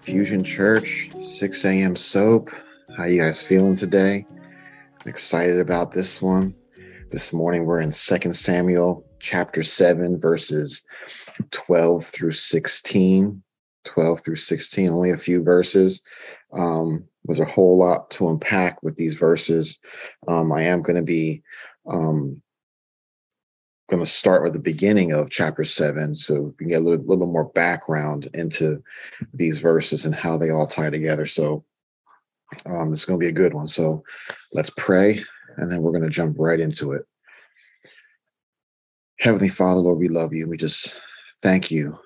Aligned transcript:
Fusion 0.03 0.45
Church, 0.45 1.11
6 1.21 1.65
a.m. 1.65 1.97
soap. 1.97 2.51
How 2.97 3.07
you 3.07 3.21
guys 3.21 3.43
feeling 3.43 3.75
today? 3.75 4.27
Excited 5.07 5.59
about 5.59 5.93
this 5.93 6.23
one. 6.23 6.55
This 7.11 7.33
morning 7.33 7.65
we're 7.65 7.81
in 7.81 7.91
2 7.91 8.33
Samuel 8.33 9.07
chapter 9.21 9.63
7, 9.63 10.21
verses 10.21 10.83
12 11.51 12.07
through 12.07 12.33
16. 12.33 13.43
12 13.85 14.21
through 14.21 14.37
16, 14.37 14.91
only 14.91 15.11
a 15.11 15.19
few 15.19 15.43
verses. 15.43 16.03
Um, 16.53 17.05
there's 17.25 17.41
a 17.41 17.45
whole 17.45 17.77
lot 17.77 18.11
to 18.13 18.29
unpack 18.29 18.81
with 18.83 18.97
these 18.97 19.15
verses. 19.15 19.79
Um, 20.29 20.53
I 20.53 20.63
am 20.63 20.83
going 20.83 20.97
to 20.97 21.03
be 21.03 21.43
um, 21.89 22.41
going 23.91 24.05
to 24.05 24.11
start 24.11 24.45
with 24.45 24.53
the 24.53 24.61
beginning 24.61 25.13
of 25.13 25.31
chapter 25.31 25.65
seven, 25.65 26.15
so 26.15 26.41
we 26.41 26.53
can 26.53 26.69
get 26.69 26.81
a 26.81 26.85
little, 26.85 27.05
little 27.05 27.27
more 27.27 27.47
background 27.47 28.29
into 28.35 28.83
these 29.35 29.59
verses 29.59 30.05
and 30.05 30.15
how 30.15 30.37
they 30.37 30.51
all 30.51 30.67
tie 30.67 30.91
together. 30.91 31.27
So 31.27 31.65
um, 32.67 32.93
it's 32.93 33.05
going 33.05 33.19
to 33.19 33.25
be 33.25 33.29
a 33.29 33.33
good 33.33 33.55
one. 33.55 33.69
So 33.69 34.03
let's 34.53 34.71
pray, 34.71 35.23
and 35.57 35.71
then 35.71 35.83
we're 35.83 35.93
going 35.93 36.05
to 36.05 36.11
jump 36.11 36.37
right 36.39 36.61
into 36.61 36.93
it. 36.93 37.03
Heavenly 39.21 39.49
Father, 39.49 39.81
Lord, 39.81 39.99
we 39.99 40.09
love 40.09 40.33
you. 40.33 40.43
And 40.43 40.51
We 40.51 40.57
just 40.57 40.99
thank 41.43 41.71
you 41.71 41.99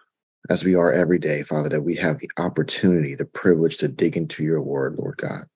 as 0.50 0.64
we 0.64 0.74
are 0.74 0.92
every 0.92 1.19
day, 1.19 1.42
Father, 1.42 1.69
that 1.70 1.83
we 1.83 1.97
have 1.97 2.19
the 2.19 2.30
opportunity, 2.39 3.14
the 3.14 3.24
privilege 3.24 3.78
to 3.78 3.89
dig 3.89 4.17
into 4.17 4.44
your 4.44 4.61
word, 4.61 4.97
Lord 4.97 5.17
God. 5.17 5.47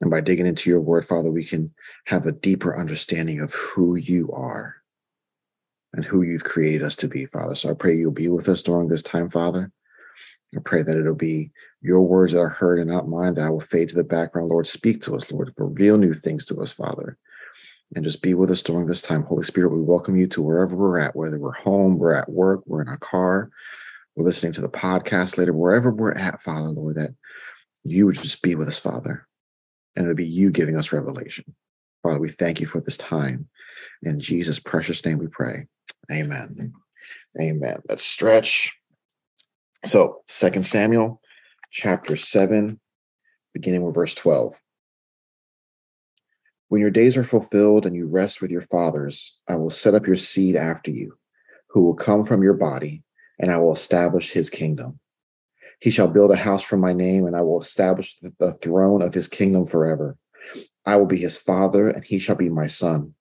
And 0.00 0.10
by 0.10 0.20
digging 0.20 0.46
into 0.46 0.68
your 0.68 0.80
word, 0.80 1.06
Father, 1.06 1.30
we 1.30 1.44
can 1.44 1.72
have 2.04 2.26
a 2.26 2.32
deeper 2.32 2.78
understanding 2.78 3.40
of 3.40 3.54
who 3.54 3.96
you 3.96 4.30
are 4.32 4.76
and 5.94 6.04
who 6.04 6.22
you've 6.22 6.44
created 6.44 6.82
us 6.82 6.96
to 6.96 7.08
be, 7.08 7.24
Father. 7.24 7.54
So 7.54 7.70
I 7.70 7.74
pray 7.74 7.94
you'll 7.94 8.10
be 8.10 8.28
with 8.28 8.48
us 8.48 8.62
during 8.62 8.88
this 8.88 9.02
time, 9.02 9.30
Father. 9.30 9.72
I 10.54 10.60
pray 10.60 10.82
that 10.82 10.96
it'll 10.96 11.14
be 11.14 11.50
your 11.82 12.02
words 12.02 12.32
that 12.32 12.40
are 12.40 12.48
heard 12.48 12.78
and 12.78 12.90
not 12.90 13.08
mine, 13.08 13.34
that 13.34 13.46
I 13.46 13.50
will 13.50 13.60
fade 13.60 13.88
to 13.90 13.94
the 13.94 14.04
background. 14.04 14.48
Lord, 14.48 14.66
speak 14.66 15.02
to 15.02 15.14
us, 15.14 15.30
Lord. 15.30 15.52
Reveal 15.56 15.98
new 15.98 16.14
things 16.14 16.46
to 16.46 16.60
us, 16.60 16.72
Father. 16.72 17.16
And 17.94 18.04
just 18.04 18.22
be 18.22 18.34
with 18.34 18.50
us 18.50 18.62
during 18.62 18.86
this 18.86 19.02
time. 19.02 19.22
Holy 19.22 19.44
Spirit, 19.44 19.72
we 19.72 19.80
welcome 19.80 20.16
you 20.16 20.26
to 20.28 20.42
wherever 20.42 20.74
we're 20.74 20.98
at, 20.98 21.14
whether 21.14 21.38
we're 21.38 21.52
home, 21.52 21.98
we're 21.98 22.14
at 22.14 22.28
work, 22.28 22.62
we're 22.66 22.82
in 22.82 22.88
our 22.88 22.96
car, 22.96 23.50
we're 24.16 24.24
listening 24.24 24.52
to 24.54 24.60
the 24.60 24.68
podcast 24.68 25.38
later, 25.38 25.52
wherever 25.52 25.92
we're 25.92 26.12
at, 26.12 26.42
Father, 26.42 26.68
Lord, 26.68 26.96
that 26.96 27.14
you 27.84 28.06
would 28.06 28.16
just 28.16 28.42
be 28.42 28.56
with 28.56 28.66
us, 28.66 28.78
Father. 28.78 29.26
And 29.94 30.04
it 30.04 30.08
would 30.08 30.16
be 30.16 30.26
you 30.26 30.50
giving 30.50 30.76
us 30.76 30.92
revelation. 30.92 31.54
Father, 32.02 32.18
we 32.18 32.30
thank 32.30 32.60
you 32.60 32.66
for 32.66 32.80
this 32.80 32.96
time. 32.96 33.48
In 34.02 34.18
Jesus' 34.18 34.58
precious 34.58 35.04
name 35.04 35.18
we 35.18 35.28
pray. 35.28 35.66
Amen. 36.10 36.72
Amen. 37.40 37.82
Let's 37.88 38.04
stretch. 38.04 38.76
So, 39.84 40.22
Second 40.26 40.66
Samuel 40.66 41.20
chapter 41.76 42.16
7, 42.16 42.80
beginning 43.52 43.82
with 43.82 43.94
verse 43.94 44.14
12. 44.14 44.54
When 46.68 46.80
your 46.80 46.90
days 46.90 47.18
are 47.18 47.24
fulfilled 47.24 47.84
and 47.84 47.94
you 47.94 48.08
rest 48.08 48.40
with 48.40 48.50
your 48.50 48.62
fathers, 48.62 49.38
I 49.46 49.56
will 49.56 49.68
set 49.68 49.94
up 49.94 50.06
your 50.06 50.16
seed 50.16 50.56
after 50.56 50.90
you, 50.90 51.18
who 51.68 51.82
will 51.82 51.94
come 51.94 52.24
from 52.24 52.42
your 52.42 52.54
body, 52.54 53.02
and 53.38 53.50
I 53.50 53.58
will 53.58 53.74
establish 53.74 54.32
his 54.32 54.48
kingdom. 54.48 55.00
He 55.78 55.90
shall 55.90 56.08
build 56.08 56.30
a 56.30 56.36
house 56.36 56.62
for 56.62 56.78
my 56.78 56.94
name, 56.94 57.26
and 57.26 57.36
I 57.36 57.42
will 57.42 57.60
establish 57.60 58.16
the 58.38 58.56
throne 58.62 59.02
of 59.02 59.12
his 59.12 59.28
kingdom 59.28 59.66
forever. 59.66 60.16
I 60.86 60.96
will 60.96 61.04
be 61.04 61.18
his 61.18 61.36
father, 61.36 61.90
and 61.90 62.02
he 62.02 62.18
shall 62.18 62.36
be 62.36 62.48
my 62.48 62.68
son. 62.68 63.12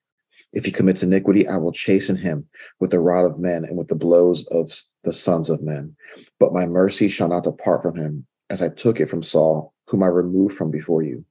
If 0.54 0.64
he 0.64 0.72
commits 0.72 1.04
iniquity, 1.04 1.46
I 1.46 1.58
will 1.58 1.74
chasten 1.74 2.16
him 2.16 2.48
with 2.80 2.92
the 2.92 3.02
rod 3.02 3.26
of 3.26 3.38
men 3.38 3.66
and 3.66 3.76
with 3.76 3.90
the 3.90 3.96
blows 3.96 4.48
of 4.48 4.72
the 5.04 5.12
sons 5.12 5.50
of 5.50 5.62
men. 5.62 5.98
But 6.40 6.54
my 6.54 6.66
mercy 6.66 7.10
shall 7.10 7.28
not 7.28 7.44
depart 7.44 7.82
from 7.82 7.98
him, 7.98 8.26
as 8.50 8.62
I 8.62 8.70
took 8.70 9.00
it 9.00 9.10
from 9.10 9.24
Saul, 9.24 9.74
whom 9.88 10.04
I 10.04 10.08
removed 10.08 10.56
from 10.56 10.72
before 10.72 11.04
you. 11.04 11.26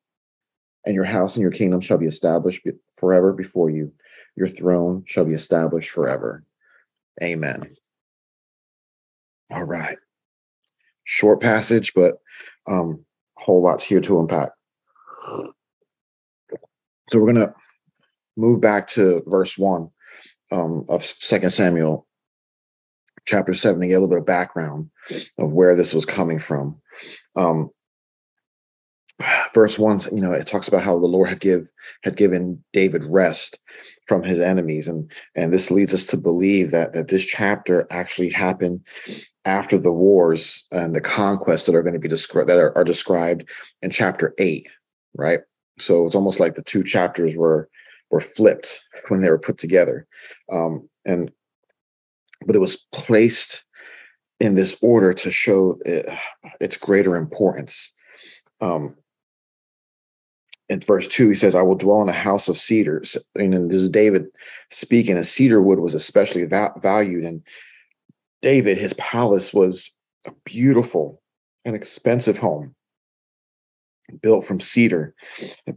And 0.84 0.94
your 0.94 1.04
house 1.04 1.34
and 1.34 1.42
your 1.42 1.50
kingdom 1.50 1.80
shall 1.80 1.98
be 1.98 2.06
established 2.06 2.66
forever 2.96 3.32
before 3.32 3.70
you. 3.70 3.92
Your 4.36 4.48
throne 4.48 5.04
shall 5.06 5.24
be 5.24 5.34
established 5.34 5.90
forever. 5.90 6.44
Amen. 7.22 7.76
All 9.50 9.64
right. 9.64 9.98
Short 11.04 11.40
passage, 11.40 11.92
but 11.94 12.14
um, 12.66 13.04
whole 13.36 13.62
lot 13.62 13.82
here 13.82 14.00
to 14.00 14.20
unpack. 14.20 14.50
So 17.10 17.20
we're 17.20 17.32
to 17.34 17.54
move 18.36 18.60
back 18.60 18.88
to 18.88 19.22
verse 19.26 19.56
1 19.56 19.88
um, 20.50 20.84
of 20.88 21.04
Second 21.04 21.50
Samuel 21.50 22.06
chapter 23.26 23.54
7 23.54 23.80
to 23.80 23.86
get 23.86 23.94
a 23.94 24.00
little 24.00 24.08
bit 24.08 24.18
of 24.18 24.26
background 24.26 24.90
of 25.38 25.52
where 25.52 25.76
this 25.76 25.94
was 25.94 26.04
coming 26.04 26.38
from. 26.38 26.80
Um, 27.36 27.70
verse 29.54 29.78
1 29.78 30.00
you 30.10 30.20
know 30.20 30.32
it 30.32 30.44
talks 30.44 30.66
about 30.66 30.82
how 30.82 30.98
the 30.98 31.06
lord 31.06 31.28
had 31.28 31.38
give 31.38 31.68
had 32.02 32.16
given 32.16 32.62
david 32.72 33.04
rest 33.04 33.60
from 34.06 34.22
his 34.22 34.40
enemies. 34.40 34.88
And 34.88 35.10
and 35.34 35.52
this 35.52 35.70
leads 35.70 35.94
us 35.94 36.06
to 36.06 36.16
believe 36.16 36.70
that 36.70 36.92
that 36.92 37.08
this 37.08 37.24
chapter 37.24 37.86
actually 37.90 38.30
happened 38.30 38.86
after 39.44 39.78
the 39.78 39.92
wars 39.92 40.66
and 40.70 40.94
the 40.94 41.00
conquests 41.00 41.66
that 41.66 41.74
are 41.74 41.82
going 41.82 41.94
to 41.94 42.00
be 42.00 42.08
described 42.08 42.48
that 42.48 42.58
are, 42.58 42.76
are 42.76 42.84
described 42.84 43.48
in 43.82 43.90
chapter 43.90 44.34
8 44.38 44.68
right? 45.16 45.40
So 45.78 46.06
it's 46.06 46.14
almost 46.16 46.40
like 46.40 46.56
the 46.56 46.62
two 46.62 46.82
chapters 46.82 47.36
were 47.36 47.68
were 48.10 48.20
flipped 48.20 48.84
when 49.08 49.20
they 49.20 49.30
were 49.30 49.38
put 49.38 49.58
together. 49.58 50.06
Um, 50.52 50.88
and 51.04 51.32
but 52.46 52.56
it 52.56 52.60
was 52.60 52.84
placed 52.92 53.64
in 54.40 54.54
this 54.54 54.76
order 54.82 55.14
to 55.14 55.30
show 55.30 55.78
it, 55.84 56.06
its 56.60 56.76
greater 56.76 57.16
importance. 57.16 57.92
Um, 58.60 58.96
in 60.68 60.80
verse 60.80 61.06
2 61.08 61.28
he 61.28 61.34
says 61.34 61.54
i 61.54 61.62
will 61.62 61.74
dwell 61.74 62.00
in 62.02 62.08
a 62.08 62.12
house 62.12 62.48
of 62.48 62.56
cedars. 62.56 63.16
And 63.34 63.70
this 63.70 63.82
is 63.82 63.90
david 63.90 64.26
speaking 64.70 65.16
a 65.16 65.24
cedar 65.24 65.60
wood 65.60 65.78
was 65.78 65.94
especially 65.94 66.44
va- 66.46 66.72
valued 66.80 67.24
and 67.24 67.42
david 68.40 68.78
his 68.78 68.94
palace 68.94 69.52
was 69.52 69.90
a 70.26 70.32
beautiful 70.44 71.20
and 71.66 71.76
expensive 71.76 72.38
home 72.38 72.74
built 74.20 74.44
from 74.44 74.60
cedar 74.60 75.14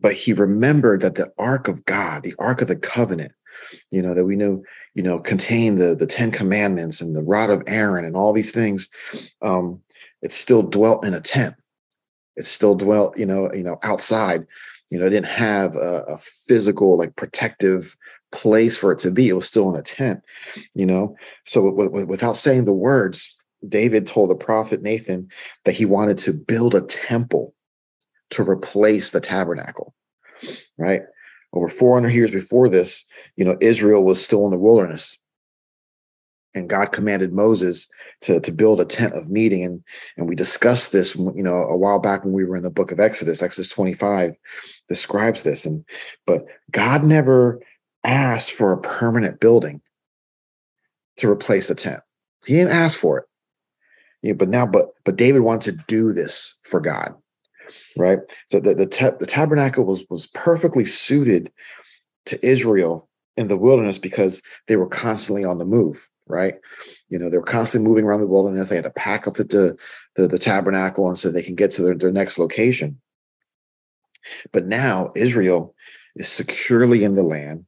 but 0.02 0.14
he 0.14 0.34
remembered 0.34 1.02
that 1.02 1.16
the 1.16 1.32
ark 1.38 1.68
of 1.68 1.86
god 1.86 2.24
the 2.24 2.36
ark 2.40 2.62
of 2.62 2.68
the 2.68 2.76
covenant 2.76 3.32
you 3.90 4.02
know 4.02 4.14
that 4.14 4.26
we 4.26 4.36
know 4.36 4.62
you 4.94 5.02
know 5.02 5.18
contained 5.20 5.80
the 5.80 5.96
the 5.96 6.06
10 6.06 6.32
commandments 6.32 7.02
and 7.02 7.16
the 7.16 7.24
rod 7.24 7.50
of 7.50 7.64
aaron 7.68 8.06
and 8.06 8.16
all 8.16 8.34
these 8.34 8.52
things 8.52 8.90
um 9.42 9.82
it 10.22 10.32
still 10.32 10.64
dwelt 10.64 11.06
in 11.06 11.14
a 11.14 11.22
tent. 11.22 11.56
It 12.36 12.46
still 12.46 12.76
dwelt 12.76 13.18
you 13.18 13.26
know 13.26 13.52
you 13.54 13.64
know 13.64 13.78
outside. 13.84 14.46
You 14.90 15.00
know 15.00 15.06
it 15.06 15.12
didn't 15.12 15.26
have 15.26 15.76
a, 15.76 16.04
a 16.08 16.18
physical 16.18 16.98
like 16.98 17.16
protective 17.16 17.96
place 18.32 18.78
for 18.78 18.92
it 18.92 19.00
to 19.00 19.12
be. 19.12 19.30
It 19.30 19.34
was 19.34 19.48
still 19.48 19.70
in 19.70 19.76
a 19.76 19.82
tent 19.82 20.22
you 20.74 20.86
know? 20.86 21.16
So 21.46 21.66
w- 21.66 21.90
w- 21.90 22.08
without 22.08 22.36
saying 22.36 22.66
the 22.66 22.74
words 22.74 23.36
david 23.68 24.06
told 24.06 24.30
the 24.30 24.36
prophet 24.36 24.84
nathan 24.84 25.28
that 25.66 25.76
he 25.76 25.84
wanted 25.84 26.16
to 26.16 26.32
build 26.32 26.76
a 26.76 26.82
temple 26.82 27.56
to 28.32 28.44
replace 28.44 29.12
the 29.12 29.22
tabernacle 29.22 29.94
right? 30.78 31.02
Over 31.54 31.70
400 31.70 32.10
years 32.10 32.32
before 32.32 32.70
this 32.70 33.06
you 33.36 33.46
know 33.46 33.58
israel 33.62 34.04
was 34.04 34.24
still 34.24 34.46
in 34.46 34.52
the 34.52 34.58
wilderness. 34.58 35.18
And 36.54 36.70
god 36.70 36.92
commanded 36.92 37.34
moses 37.34 37.90
to, 38.22 38.40
to 38.40 38.52
build 38.52 38.82
a 38.82 38.86
tent 38.86 39.14
of 39.14 39.30
meeting. 39.30 39.64
And 39.64 39.84
and 40.18 40.28
we 40.28 40.36
discussed 40.36 40.92
this 40.92 41.16
you 41.16 41.44
know 41.44 41.56
a 41.56 41.78
while 41.78 42.00
back 42.00 42.24
when 42.24 42.34
we 42.34 42.46
were 42.46 42.58
in 42.58 42.64
the 42.64 42.70
book 42.70 42.92
of 42.92 43.00
exodus 43.00 43.42
exodus 43.42 43.70
25 43.70 44.34
describes 44.90 45.44
this. 45.44 45.66
And 45.66 45.84
but 46.26 46.44
god 46.72 47.04
never 47.04 47.62
asked 48.04 48.52
for 48.52 48.72
a 48.72 48.82
permanent 48.82 49.40
building 49.40 49.82
to 51.18 51.30
replace 51.30 51.68
the 51.68 51.76
tent. 51.76 52.02
He 52.46 52.54
didn't 52.54 52.72
ask 52.72 53.00
for 53.00 53.18
it. 53.18 53.26
Know, 54.24 54.34
but 54.34 54.50
now 54.50 54.66
but 54.66 54.90
but 55.06 55.16
david 55.16 55.42
wanted 55.42 55.78
to 55.78 55.84
do 55.88 56.12
this 56.12 56.58
for 56.64 56.82
god 56.82 57.16
right 57.98 58.20
so 58.48 58.60
the 58.60 58.74
the, 58.74 59.16
the 59.20 59.26
tabernacle 59.26 59.86
was 59.86 60.04
was 60.10 60.28
perfectly 60.28 60.86
suited 60.86 61.52
to 62.26 62.44
israel 62.46 63.08
in 63.38 63.48
the 63.48 63.58
wilderness 63.58 64.00
because 64.00 64.42
they 64.68 64.76
were 64.76 64.88
constantly 64.88 65.46
on 65.46 65.60
the 65.60 65.66
move, 65.66 66.10
right? 66.26 66.56
You 67.10 67.20
know, 67.20 67.30
they 67.30 67.38
were 67.38 67.44
constantly 67.44 67.88
moving 67.88 68.04
around 68.04 68.22
the 68.22 68.28
wilderness. 68.28 68.70
They 68.70 68.76
had 68.76 68.84
to 68.84 68.90
pack 68.90 69.28
up 69.28 69.36
the 69.36 69.44
the, 69.46 69.78
the, 70.16 70.28
the 70.28 70.40
tabernacle 70.40 71.08
and 71.08 71.18
so 71.18 71.32
they 71.32 71.44
can 71.44 71.56
get 71.56 71.72
to 71.72 71.84
their, 71.84 71.96
their 71.96 72.12
next 72.12 72.38
location. 72.40 73.00
But 74.52 74.66
now 74.66 75.12
Israel 75.16 75.74
is 76.16 76.28
securely 76.28 77.04
in 77.04 77.16
the 77.16 77.24
land, 77.24 77.66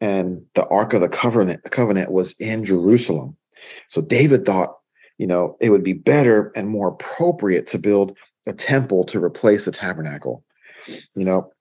and 0.00 0.44
the 0.54 0.66
Ark 0.66 0.92
of 0.92 1.00
the 1.00 1.08
Covenant, 1.08 1.62
covenant 1.70 2.10
was 2.10 2.32
in 2.32 2.64
Jerusalem. 2.64 3.36
So 3.88 4.02
David 4.02 4.44
thought, 4.44 4.76
you 5.16 5.26
know, 5.26 5.56
it 5.60 5.70
would 5.70 5.84
be 5.84 5.92
better 5.92 6.50
and 6.56 6.68
more 6.68 6.88
appropriate 6.88 7.68
to 7.68 7.78
build 7.78 8.18
a 8.46 8.52
temple 8.52 9.04
to 9.04 9.22
replace 9.22 9.64
the 9.64 9.72
tabernacle. 9.72 10.44
You 11.14 11.24
know, 11.24 11.52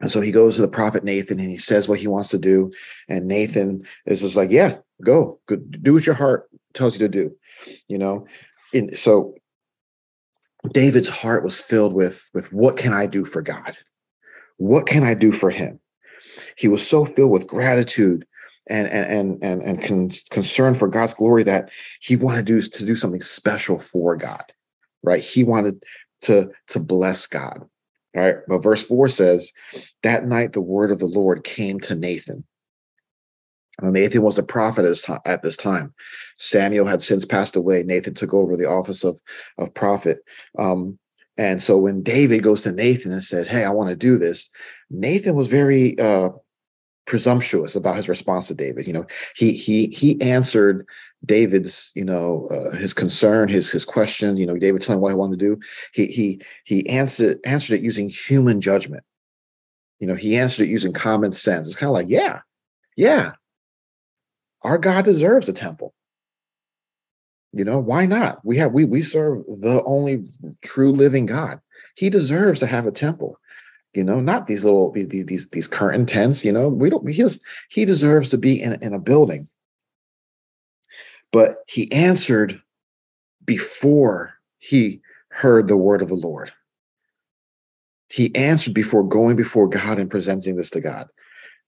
and 0.00 0.10
so 0.10 0.20
he 0.20 0.30
goes 0.30 0.56
to 0.56 0.62
the 0.62 0.68
prophet 0.68 1.04
Nathan 1.04 1.38
and 1.38 1.50
he 1.50 1.58
says 1.58 1.88
what 1.88 1.98
he 1.98 2.06
wants 2.06 2.30
to 2.30 2.38
do. 2.38 2.72
And 3.08 3.26
Nathan 3.26 3.86
is 4.06 4.20
just 4.20 4.36
like, 4.36 4.50
yeah, 4.50 4.76
go, 5.02 5.38
go 5.46 5.56
do 5.56 5.94
what 5.94 6.06
your 6.06 6.14
heart 6.14 6.48
tells 6.72 6.94
you 6.94 7.00
to 7.00 7.08
do. 7.08 7.36
You 7.88 7.98
know, 7.98 8.26
and 8.72 8.96
so 8.96 9.34
David's 10.72 11.08
heart 11.08 11.44
was 11.44 11.60
filled 11.60 11.92
with, 11.92 12.28
with 12.32 12.52
what 12.52 12.78
can 12.78 12.92
I 12.92 13.06
do 13.06 13.24
for 13.24 13.42
God? 13.42 13.76
What 14.56 14.86
can 14.86 15.02
I 15.02 15.14
do 15.14 15.32
for 15.32 15.50
him? 15.50 15.80
He 16.56 16.68
was 16.68 16.86
so 16.86 17.04
filled 17.04 17.30
with 17.30 17.46
gratitude 17.46 18.26
and 18.68 18.88
and 18.88 19.42
and 19.42 19.62
and, 19.62 19.82
con- 19.82 20.10
concern 20.30 20.74
for 20.74 20.86
God's 20.86 21.14
glory 21.14 21.42
that 21.44 21.70
he 22.00 22.14
wanted 22.14 22.46
to 22.46 22.60
do, 22.60 22.62
to 22.62 22.86
do 22.86 22.94
something 22.94 23.20
special 23.20 23.78
for 23.78 24.16
God. 24.16 24.44
Right? 25.02 25.22
He 25.22 25.44
wanted 25.44 25.82
to 26.22 26.50
to 26.68 26.80
bless 26.80 27.26
God. 27.26 27.64
All 28.16 28.22
right. 28.22 28.36
But 28.48 28.62
verse 28.62 28.82
4 28.82 29.08
says, 29.08 29.52
That 30.02 30.26
night 30.26 30.52
the 30.52 30.60
word 30.60 30.90
of 30.90 30.98
the 30.98 31.06
Lord 31.06 31.44
came 31.44 31.78
to 31.80 31.94
Nathan. 31.94 32.44
And 33.80 33.92
Nathan 33.92 34.22
was 34.22 34.36
the 34.36 34.42
prophet 34.42 34.84
at 35.24 35.42
this 35.42 35.56
time. 35.56 35.94
Samuel 36.38 36.86
had 36.86 37.02
since 37.02 37.24
passed 37.24 37.56
away. 37.56 37.82
Nathan 37.82 38.14
took 38.14 38.34
over 38.34 38.56
the 38.56 38.68
office 38.68 39.04
of, 39.04 39.20
of 39.58 39.72
prophet. 39.72 40.18
Um, 40.58 40.98
and 41.38 41.62
so 41.62 41.78
when 41.78 42.02
David 42.02 42.42
goes 42.42 42.62
to 42.62 42.72
Nathan 42.72 43.12
and 43.12 43.24
says, 43.24 43.48
Hey, 43.48 43.64
I 43.64 43.70
want 43.70 43.88
to 43.88 43.96
do 43.96 44.18
this, 44.18 44.50
Nathan 44.90 45.34
was 45.34 45.46
very 45.46 45.98
uh, 45.98 46.30
presumptuous 47.10 47.74
about 47.74 47.96
his 47.96 48.08
response 48.08 48.46
to 48.46 48.54
David. 48.54 48.86
You 48.86 48.92
know, 48.92 49.06
he 49.34 49.52
he 49.52 49.88
he 49.88 50.20
answered 50.20 50.86
David's, 51.26 51.90
you 51.96 52.04
know, 52.04 52.46
uh, 52.52 52.76
his 52.76 52.94
concern, 52.94 53.48
his 53.48 53.68
his 53.68 53.84
question. 53.84 54.36
You 54.36 54.46
know, 54.46 54.56
David 54.56 54.80
telling 54.80 55.02
what 55.02 55.08
he 55.08 55.16
wanted 55.16 55.40
to 55.40 55.44
do. 55.44 55.60
He 55.92 56.06
he 56.06 56.40
he 56.62 56.88
answered 56.88 57.40
answered 57.44 57.74
it 57.74 57.82
using 57.82 58.08
human 58.08 58.60
judgment. 58.60 59.02
You 59.98 60.06
know, 60.06 60.14
he 60.14 60.36
answered 60.36 60.62
it 60.68 60.70
using 60.70 60.92
common 60.92 61.32
sense. 61.32 61.66
It's 61.66 61.74
kind 61.74 61.90
of 61.90 61.94
like, 61.94 62.08
yeah, 62.08 62.42
yeah, 62.96 63.32
our 64.62 64.78
God 64.78 65.04
deserves 65.04 65.48
a 65.48 65.52
temple. 65.52 65.92
You 67.52 67.64
know, 67.64 67.80
why 67.80 68.06
not? 68.06 68.38
We 68.44 68.56
have 68.58 68.72
we 68.72 68.84
we 68.84 69.02
serve 69.02 69.44
the 69.48 69.82
only 69.84 70.26
true 70.62 70.92
living 70.92 71.26
God. 71.26 71.60
He 71.96 72.08
deserves 72.08 72.60
to 72.60 72.68
have 72.68 72.86
a 72.86 72.92
temple. 72.92 73.36
You 73.92 74.04
know, 74.04 74.20
not 74.20 74.46
these 74.46 74.64
little 74.64 74.92
these 74.92 75.08
these 75.08 75.50
these 75.50 75.66
curtain 75.66 76.06
tents. 76.06 76.44
You 76.44 76.52
know, 76.52 76.68
we 76.68 76.90
don't. 76.90 77.08
He 77.08 77.20
has, 77.22 77.40
he 77.68 77.84
deserves 77.84 78.28
to 78.30 78.38
be 78.38 78.60
in 78.60 78.74
in 78.82 78.94
a 78.94 78.98
building 78.98 79.48
but 81.32 81.58
he 81.68 81.90
answered 81.92 82.60
before 83.44 84.34
he 84.58 85.00
heard 85.28 85.68
the 85.68 85.76
word 85.76 86.02
of 86.02 86.08
the 86.08 86.14
Lord. 86.14 86.52
He 88.12 88.34
answered 88.34 88.74
before 88.74 89.06
going 89.06 89.36
before 89.36 89.68
God 89.68 89.98
and 89.98 90.10
presenting 90.10 90.56
this 90.56 90.70
to 90.70 90.80
God. 90.80 91.08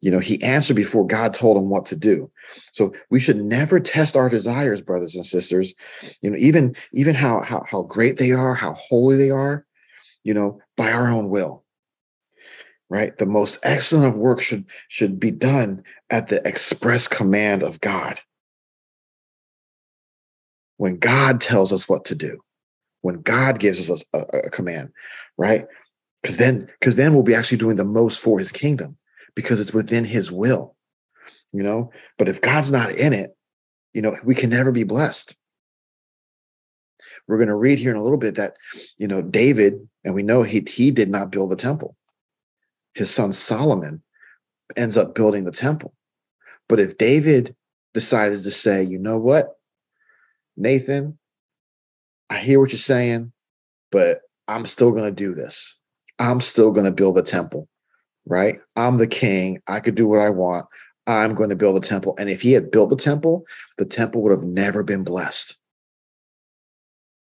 You 0.01 0.11
know, 0.11 0.19
he 0.19 0.43
answered 0.43 0.75
before 0.75 1.07
God 1.07 1.33
told 1.33 1.57
him 1.57 1.69
what 1.69 1.87
to 1.87 1.97
do. 1.97 2.29
So 2.73 2.93
we 3.11 3.21
should 3.21 3.37
never 3.37 3.79
test 3.79 4.17
our 4.17 4.29
desires, 4.29 4.83
brothers 4.83 5.15
and 5.15 5.25
sisters. 5.25 5.75
You 6.21 6.31
know, 6.31 6.37
even 6.39 6.75
even 6.93 7.15
how 7.15 7.43
how 7.43 7.65
how 7.71 7.83
great 7.83 8.17
they 8.17 8.33
are, 8.33 8.55
how 8.55 8.73
holy 8.75 9.17
they 9.17 9.31
are, 9.31 9.65
you 10.25 10.35
know, 10.35 10.61
by 10.77 10.91
our 10.91 11.09
own 11.09 11.29
will. 11.29 11.62
Right? 12.93 13.17
The 13.17 13.25
most 13.25 13.59
excellent 13.63 14.05
of 14.05 14.19
work 14.19 14.43
should 14.43 14.67
should 14.89 15.19
be 15.19 15.31
done 15.31 15.83
at 16.11 16.29
the 16.29 16.47
express 16.47 17.09
command 17.09 17.63
of 17.63 17.81
God 17.81 18.21
when 20.77 20.99
God 20.99 21.41
tells 21.41 21.73
us 21.73 21.89
what 21.89 22.05
to 22.07 22.15
do, 22.15 22.41
when 23.01 23.23
God 23.23 23.59
gives 23.61 23.91
us 23.91 24.05
a, 24.13 24.19
a 24.19 24.51
command, 24.51 24.91
right? 25.39 25.65
Because 26.21 26.37
then, 26.37 26.69
because 26.81 26.97
then 26.97 27.15
we'll 27.15 27.23
be 27.23 27.35
actually 27.35 27.59
doing 27.59 27.77
the 27.77 27.85
most 27.85 28.21
for 28.21 28.39
His 28.39 28.53
kingdom 28.53 28.99
because 29.35 29.59
it's 29.59 29.73
within 29.73 30.05
His 30.05 30.31
will, 30.31 30.77
you 31.51 31.63
know. 31.63 31.93
But 32.19 32.29
if 32.29 32.43
God's 32.43 32.71
not 32.71 32.93
in 32.93 33.15
it, 33.15 33.35
you 33.95 34.03
know, 34.03 34.19
we 34.23 34.35
can 34.35 34.51
never 34.51 34.71
be 34.71 34.85
blessed. 34.85 35.35
We're 37.27 37.39
going 37.39 37.49
to 37.49 37.55
read 37.55 37.79
here 37.79 37.93
in 37.93 37.97
a 37.97 38.03
little 38.03 38.19
bit 38.19 38.35
that, 38.35 38.57
you 38.99 39.09
know, 39.09 39.23
David, 39.23 39.89
and 40.05 40.15
we 40.15 40.23
know 40.23 40.43
he 40.43 40.63
he 40.69 40.91
did 40.91 41.09
not 41.09 41.31
build 41.31 41.51
the 41.53 41.57
temple. 41.57 41.97
His 42.95 43.11
son 43.11 43.33
Solomon 43.33 44.03
ends 44.77 44.97
up 44.97 45.15
building 45.15 45.45
the 45.45 45.53
temple. 45.53 45.95
But 46.69 46.81
if 46.81 46.99
David 46.99 47.55
decided 47.95 48.43
to 48.43 48.51
say, 48.51 48.83
you 48.83 48.99
know 48.99 49.19
what, 49.19 49.57
Nathan, 50.57 51.19
I 52.31 52.39
hear 52.39 52.61
what 52.61 52.73
you're 52.73 52.79
saying, 52.79 53.33
but 53.91 54.21
I'm 54.49 54.67
still 54.67 54.91
going 54.91 55.05
to 55.05 55.11
do 55.11 55.35
this. 55.35 55.79
I'm 56.19 56.41
still 56.41 56.71
going 56.71 56.87
to 56.87 56.93
build 56.93 57.19
a 57.19 57.23
temple, 57.23 57.69
right? 58.27 58.59
I'm 58.77 58.99
the 58.99 59.07
king. 59.07 59.61
I 59.67 59.81
could 59.81 59.95
do 59.95 60.07
what 60.07 60.21
I 60.21 60.31
want. 60.31 60.67
I'm 61.07 61.35
going 61.35 61.51
to 61.51 61.57
build 61.57 61.77
a 61.77 61.87
temple. 61.87 62.15
And 62.19 62.31
if 62.31 62.43
he 62.43 62.53
had 62.53 62.71
built 62.71 62.91
the 62.91 62.97
temple, 62.97 63.45
the 63.77 63.85
temple 63.85 64.23
would 64.23 64.31
have 64.31 64.45
never 64.45 64.83
been 64.83 65.05
blessed 65.05 65.57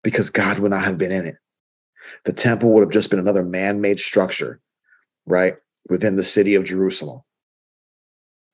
because 0.02 0.30
God 0.30 0.58
would 0.58 0.70
not 0.70 0.84
have 0.84 0.98
been 0.98 1.12
in 1.12 1.26
it. 1.26 1.36
The 2.24 2.32
temple 2.32 2.72
would 2.72 2.82
have 2.82 2.90
just 2.90 3.10
been 3.10 3.18
another 3.18 3.44
man 3.44 3.80
made 3.80 4.00
structure, 4.00 4.60
right? 5.30 5.54
Within 5.88 6.16
the 6.16 6.22
city 6.22 6.54
of 6.54 6.64
Jerusalem. 6.64 7.22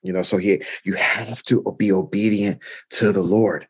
You 0.03 0.13
know, 0.13 0.23
so 0.23 0.37
he, 0.37 0.61
you 0.83 0.93
have 0.93 1.43
to 1.43 1.75
be 1.77 1.91
obedient 1.91 2.59
to 2.91 3.11
the 3.11 3.23
Lord 3.23 3.67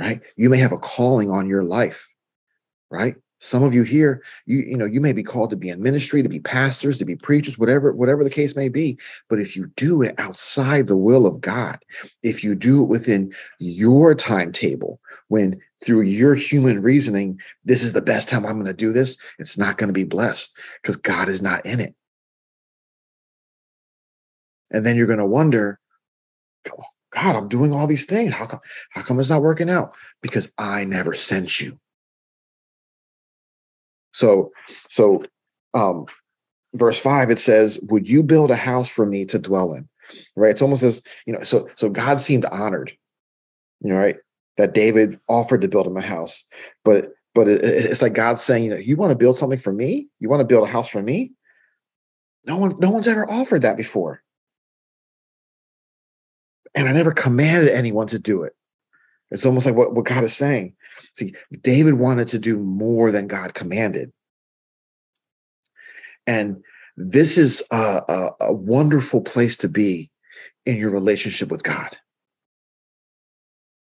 right? 0.00 0.22
You 0.36 0.48
may 0.48 0.58
have 0.58 0.72
a 0.72 0.78
calling 0.78 1.30
on 1.30 1.48
your 1.48 1.62
life, 1.62 2.08
right? 2.90 3.16
Some 3.42 3.62
of 3.62 3.72
you 3.72 3.82
here, 3.82 4.22
you 4.44 4.58
you 4.58 4.76
know, 4.76 4.84
you 4.84 5.00
may 5.00 5.12
be 5.12 5.22
called 5.22 5.50
to 5.50 5.56
be 5.56 5.70
in 5.70 5.82
ministry, 5.82 6.22
to 6.22 6.28
be 6.28 6.40
pastors, 6.40 6.98
to 6.98 7.06
be 7.06 7.16
preachers, 7.16 7.58
whatever 7.58 7.92
whatever 7.92 8.24
the 8.24 8.30
case 8.30 8.56
may 8.56 8.68
be. 8.68 8.98
But 9.28 9.40
if 9.40 9.56
you 9.56 9.70
do 9.76 10.02
it 10.02 10.14
outside 10.18 10.86
the 10.86 10.96
will 10.96 11.26
of 11.26 11.40
God, 11.40 11.78
if 12.22 12.44
you 12.44 12.54
do 12.54 12.82
it 12.82 12.88
within 12.88 13.32
your 13.58 14.14
timetable, 14.14 15.00
when 15.28 15.60
through 15.84 16.02
your 16.02 16.34
human 16.34 16.82
reasoning, 16.82 17.40
this 17.64 17.82
is 17.82 17.94
the 17.94 18.02
best 18.02 18.28
time 18.28 18.44
I'm 18.44 18.54
going 18.54 18.66
to 18.66 18.74
do 18.74 18.92
this, 18.92 19.16
it's 19.38 19.56
not 19.56 19.78
going 19.78 19.88
to 19.88 19.94
be 19.94 20.04
blessed 20.04 20.58
because 20.82 20.96
God 20.96 21.28
is 21.30 21.40
not 21.40 21.64
in 21.64 21.80
it. 21.80 21.94
And 24.70 24.84
then 24.84 24.96
you're 24.96 25.06
going 25.06 25.18
to 25.18 25.26
wonder, 25.26 25.80
God, 27.12 27.36
I'm 27.36 27.48
doing 27.48 27.72
all 27.72 27.86
these 27.86 28.06
things. 28.06 28.32
How 28.32 28.46
come, 28.46 28.60
how 28.90 29.02
come 29.02 29.18
it's 29.18 29.30
not 29.30 29.42
working 29.42 29.70
out? 29.70 29.94
Because 30.22 30.52
I 30.58 30.84
never 30.84 31.14
sent 31.14 31.60
you. 31.60 31.78
So, 34.12 34.52
so 34.88 35.24
um 35.74 36.06
verse 36.74 36.98
five, 36.98 37.30
it 37.30 37.38
says, 37.38 37.80
Would 37.88 38.08
you 38.08 38.22
build 38.22 38.50
a 38.50 38.56
house 38.56 38.88
for 38.88 39.06
me 39.06 39.24
to 39.26 39.38
dwell 39.38 39.74
in? 39.74 39.88
Right. 40.36 40.50
It's 40.50 40.62
almost 40.62 40.82
as, 40.82 41.02
you 41.26 41.32
know, 41.32 41.42
so 41.42 41.68
so 41.76 41.88
God 41.88 42.20
seemed 42.20 42.44
honored, 42.46 42.92
you 43.80 43.92
know, 43.92 43.98
right? 43.98 44.16
That 44.56 44.74
David 44.74 45.18
offered 45.28 45.62
to 45.62 45.68
build 45.68 45.86
him 45.86 45.96
a 45.96 46.00
house. 46.00 46.44
But 46.84 47.12
but 47.34 47.48
it, 47.48 47.62
it's 47.62 48.02
like 48.02 48.14
God 48.14 48.38
saying, 48.38 48.64
you 48.64 48.70
know, 48.70 48.76
you 48.76 48.96
want 48.96 49.10
to 49.10 49.16
build 49.16 49.36
something 49.36 49.58
for 49.58 49.72
me? 49.72 50.08
You 50.18 50.28
want 50.28 50.40
to 50.40 50.46
build 50.46 50.68
a 50.68 50.70
house 50.70 50.88
for 50.88 51.02
me? 51.02 51.32
No 52.44 52.56
one, 52.56 52.76
no 52.78 52.90
one's 52.90 53.06
ever 53.06 53.30
offered 53.30 53.62
that 53.62 53.76
before. 53.76 54.22
And 56.74 56.88
I 56.88 56.92
never 56.92 57.12
commanded 57.12 57.70
anyone 57.70 58.06
to 58.08 58.18
do 58.18 58.42
it. 58.44 58.54
It's 59.30 59.46
almost 59.46 59.66
like 59.66 59.74
what, 59.74 59.94
what 59.94 60.04
God 60.04 60.24
is 60.24 60.36
saying. 60.36 60.74
See, 61.14 61.34
David 61.62 61.94
wanted 61.94 62.28
to 62.28 62.38
do 62.38 62.58
more 62.58 63.10
than 63.10 63.26
God 63.26 63.54
commanded. 63.54 64.12
And 66.26 66.62
this 66.96 67.38
is 67.38 67.62
a, 67.70 68.02
a, 68.08 68.30
a 68.40 68.52
wonderful 68.52 69.20
place 69.20 69.56
to 69.58 69.68
be 69.68 70.10
in 70.66 70.76
your 70.76 70.90
relationship 70.90 71.50
with 71.50 71.62
God. 71.62 71.96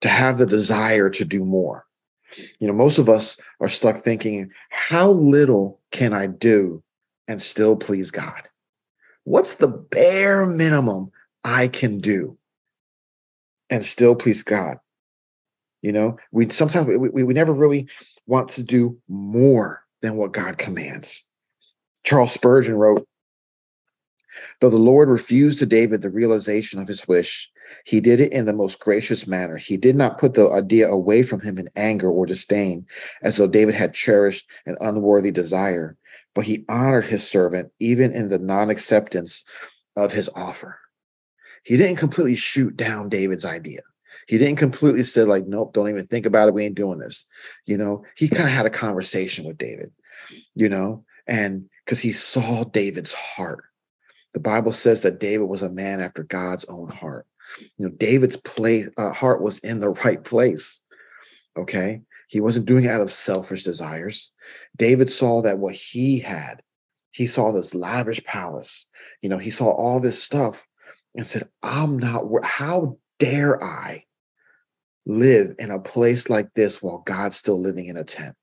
To 0.02 0.08
have 0.08 0.38
the 0.38 0.46
desire 0.46 1.10
to 1.10 1.24
do 1.24 1.44
more. 1.44 1.84
You 2.60 2.68
know, 2.68 2.74
most 2.74 2.98
of 2.98 3.08
us 3.08 3.38
are 3.60 3.68
stuck 3.68 3.98
thinking, 3.98 4.50
how 4.70 5.10
little 5.10 5.80
can 5.90 6.12
I 6.12 6.26
do 6.26 6.82
and 7.26 7.42
still 7.42 7.74
please 7.74 8.10
God? 8.10 8.48
What's 9.24 9.56
the 9.56 9.68
bare 9.68 10.46
minimum 10.46 11.10
I 11.42 11.68
can 11.68 11.98
do? 11.98 12.38
And 13.70 13.84
still 13.84 14.14
please 14.14 14.42
God. 14.42 14.78
You 15.82 15.92
know, 15.92 16.18
we 16.32 16.48
sometimes 16.50 16.86
we, 16.86 16.96
we, 16.96 17.34
never 17.34 17.52
really 17.52 17.88
want 18.26 18.48
to 18.50 18.64
do 18.64 18.98
more 19.08 19.84
than 20.02 20.16
what 20.16 20.32
God 20.32 20.58
commands. 20.58 21.24
Charles 22.02 22.32
Spurgeon 22.32 22.74
wrote, 22.74 23.06
Though 24.60 24.70
the 24.70 24.76
Lord 24.76 25.08
refused 25.08 25.58
to 25.60 25.66
David 25.66 26.02
the 26.02 26.10
realization 26.10 26.80
of 26.80 26.88
his 26.88 27.06
wish, 27.06 27.50
he 27.84 28.00
did 28.00 28.20
it 28.20 28.32
in 28.32 28.46
the 28.46 28.52
most 28.52 28.80
gracious 28.80 29.26
manner. 29.26 29.56
He 29.56 29.76
did 29.76 29.94
not 29.94 30.18
put 30.18 30.34
the 30.34 30.48
idea 30.48 30.88
away 30.88 31.22
from 31.22 31.40
him 31.40 31.58
in 31.58 31.68
anger 31.76 32.10
or 32.10 32.26
disdain, 32.26 32.86
as 33.22 33.36
though 33.36 33.46
David 33.46 33.74
had 33.74 33.94
cherished 33.94 34.48
an 34.66 34.76
unworthy 34.80 35.30
desire, 35.30 35.96
but 36.34 36.44
he 36.44 36.64
honored 36.68 37.04
his 37.04 37.28
servant 37.28 37.70
even 37.78 38.12
in 38.12 38.28
the 38.30 38.38
non 38.38 38.70
acceptance 38.70 39.44
of 39.96 40.12
his 40.12 40.28
offer. 40.34 40.78
He 41.64 41.76
didn't 41.76 41.96
completely 41.96 42.36
shoot 42.36 42.76
down 42.76 43.08
David's 43.08 43.44
idea. 43.44 43.80
He 44.26 44.36
didn't 44.36 44.56
completely 44.56 45.02
say, 45.02 45.22
like, 45.22 45.46
nope, 45.46 45.72
don't 45.72 45.88
even 45.88 46.06
think 46.06 46.26
about 46.26 46.48
it. 46.48 46.54
We 46.54 46.64
ain't 46.64 46.74
doing 46.74 46.98
this. 46.98 47.24
You 47.64 47.78
know, 47.78 48.04
he 48.14 48.28
kind 48.28 48.48
of 48.48 48.54
had 48.54 48.66
a 48.66 48.70
conversation 48.70 49.46
with 49.46 49.56
David, 49.56 49.90
you 50.54 50.68
know, 50.68 51.04
and 51.26 51.68
because 51.84 52.00
he 52.00 52.12
saw 52.12 52.64
David's 52.64 53.14
heart. 53.14 53.64
The 54.34 54.40
Bible 54.40 54.72
says 54.72 55.00
that 55.02 55.20
David 55.20 55.44
was 55.44 55.62
a 55.62 55.70
man 55.70 56.00
after 56.00 56.22
God's 56.22 56.66
own 56.66 56.90
heart. 56.90 57.26
You 57.78 57.86
know, 57.86 57.94
David's 57.94 58.36
place, 58.36 58.88
uh, 58.98 59.12
heart 59.12 59.40
was 59.40 59.58
in 59.60 59.80
the 59.80 59.90
right 59.90 60.22
place. 60.22 60.82
Okay. 61.56 62.02
He 62.28 62.40
wasn't 62.40 62.66
doing 62.66 62.84
it 62.84 62.90
out 62.90 63.00
of 63.00 63.10
selfish 63.10 63.64
desires. 63.64 64.30
David 64.76 65.10
saw 65.10 65.40
that 65.42 65.58
what 65.58 65.74
he 65.74 66.18
had, 66.18 66.62
he 67.10 67.26
saw 67.26 67.52
this 67.52 67.74
lavish 67.74 68.22
palace. 68.24 68.90
You 69.22 69.30
know, 69.30 69.38
he 69.38 69.50
saw 69.50 69.70
all 69.70 69.98
this 69.98 70.22
stuff 70.22 70.62
and 71.18 71.26
said, 71.26 71.48
I'm 71.64 71.98
not, 71.98 72.24
how 72.44 72.96
dare 73.18 73.62
I 73.62 74.04
live 75.04 75.56
in 75.58 75.72
a 75.72 75.80
place 75.80 76.30
like 76.30 76.54
this 76.54 76.80
while 76.80 76.98
God's 76.98 77.36
still 77.36 77.60
living 77.60 77.86
in 77.86 77.96
a 77.96 78.04
tent? 78.04 78.36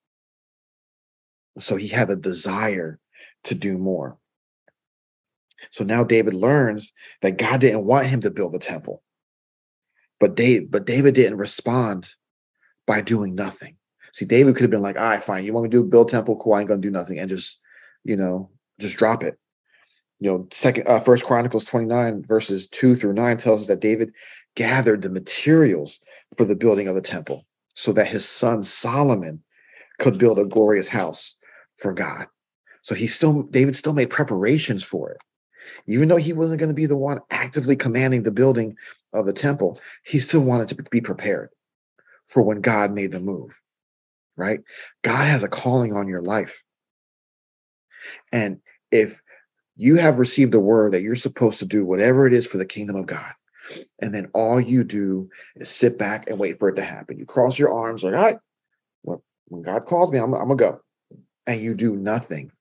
So 1.58 1.78
he 1.78 1.88
had 1.88 2.10
a 2.10 2.18
desire 2.18 3.00
to 3.46 3.56
do 3.56 3.78
more. 3.78 4.18
So 5.72 5.86
now 5.86 6.04
David 6.04 6.34
learns 6.34 6.92
that 7.22 7.38
God 7.38 7.62
didn't 7.62 7.86
want 7.86 8.08
him 8.08 8.20
to 8.22 8.30
build 8.30 8.54
a 8.54 8.60
temple. 8.60 9.02
But 10.20 10.36
Dave, 10.36 10.70
but 10.70 10.86
David 10.86 11.16
didn't 11.16 11.38
respond 11.38 12.14
by 12.86 13.00
doing 13.00 13.36
nothing. 13.36 13.78
See, 14.12 14.26
David 14.26 14.56
could 14.56 14.64
have 14.64 14.72
been 14.72 14.82
like, 14.82 14.98
all 14.98 15.04
right, 15.04 15.24
fine. 15.24 15.46
You 15.46 15.54
want 15.54 15.64
me 15.64 15.70
to 15.70 15.78
do 15.78 15.84
build 15.84 16.10
temple? 16.10 16.36
Cool, 16.36 16.54
I 16.54 16.60
ain't 16.60 16.68
gonna 16.68 16.82
do 16.82 16.92
nothing 16.92 17.20
and 17.20 17.30
just, 17.30 17.62
you 18.04 18.18
know, 18.18 18.50
just 18.80 18.98
drop 18.98 19.24
it. 19.24 19.40
You 20.20 20.32
know, 20.32 20.48
second 20.52 20.88
uh 20.88 21.00
first 21.00 21.26
Chronicles 21.26 21.66
29, 21.66 22.24
verses 22.24 22.68
2 22.68 22.96
through 22.96 23.14
9 23.14 23.38
tells 23.38 23.62
us 23.62 23.68
that 23.68 23.82
David 23.82 24.14
gathered 24.56 25.02
the 25.02 25.10
materials 25.10 26.00
for 26.38 26.46
the 26.46 26.56
building 26.56 26.88
of 26.88 26.96
the 26.96 27.02
temple 27.02 27.46
so 27.74 27.92
that 27.94 28.08
his 28.08 28.28
son 28.28 28.64
Solomon 28.64 29.44
could 30.00 30.18
build 30.18 30.40
a 30.40 30.46
glorious 30.46 30.88
house 30.88 31.38
for 31.78 31.94
God. 31.94 32.28
So 32.82 32.96
he 32.96 33.08
still 33.08 33.44
David 33.44 33.76
still 33.76 33.94
made 33.94 34.10
preparations 34.10 34.84
for 34.84 35.12
it. 35.12 35.18
Even 35.88 36.08
though 36.08 36.18
he 36.18 36.34
wasn't 36.34 36.60
going 36.60 36.70
to 36.70 36.76
be 36.76 36.86
the 36.86 36.96
one 36.96 37.20
actively 37.32 37.76
commanding 37.76 38.24
the 38.24 38.32
building 38.32 38.76
of 39.14 39.26
the 39.26 39.34
temple, 39.34 39.80
he 40.04 40.20
still 40.20 40.42
wanted 40.42 40.68
to 40.70 40.76
be 40.76 41.02
prepared 41.02 41.50
for 42.28 42.44
when 42.44 42.62
God 42.62 42.92
made 42.92 43.12
the 43.12 43.20
move, 43.20 43.60
right? 44.36 44.60
God 45.04 45.26
has 45.26 45.44
a 45.44 45.48
calling 45.48 45.96
on 45.96 46.08
your 46.08 46.22
life. 46.22 46.64
And 48.32 48.60
if 48.92 49.22
you 49.76 49.96
have 49.96 50.20
received 50.20 50.54
a 50.54 50.60
word 50.60 50.94
that 50.94 51.02
you're 51.02 51.16
supposed 51.16 51.60
to 51.60 51.66
do 51.66 51.86
whatever 51.86 52.28
it 52.28 52.34
is 52.34 52.48
for 52.48 52.58
the 52.58 52.66
kingdom 52.66 52.96
of 52.96 53.06
God, 53.06 53.34
and 54.02 54.14
then 54.14 54.30
all 54.34 54.60
you 54.60 54.84
do 54.84 55.30
is 55.56 55.70
sit 55.70 55.98
back 55.98 56.30
and 56.30 56.40
wait 56.40 56.60
for 56.60 56.70
it 56.70 56.76
to 56.76 56.84
happen. 56.84 57.18
You 57.18 57.26
cross 57.26 57.60
your 57.60 57.74
arms, 57.74 58.04
like, 58.04 58.14
all 58.14 58.22
right, 58.22 58.38
when 59.48 59.62
God 59.62 59.86
calls 59.86 60.12
me, 60.12 60.20
I'm, 60.20 60.34
I'm 60.34 60.48
gonna 60.48 60.56
go. 60.56 60.82
And 61.48 61.62
you 61.62 61.76
do 61.76 61.96
nothing. 61.96 62.52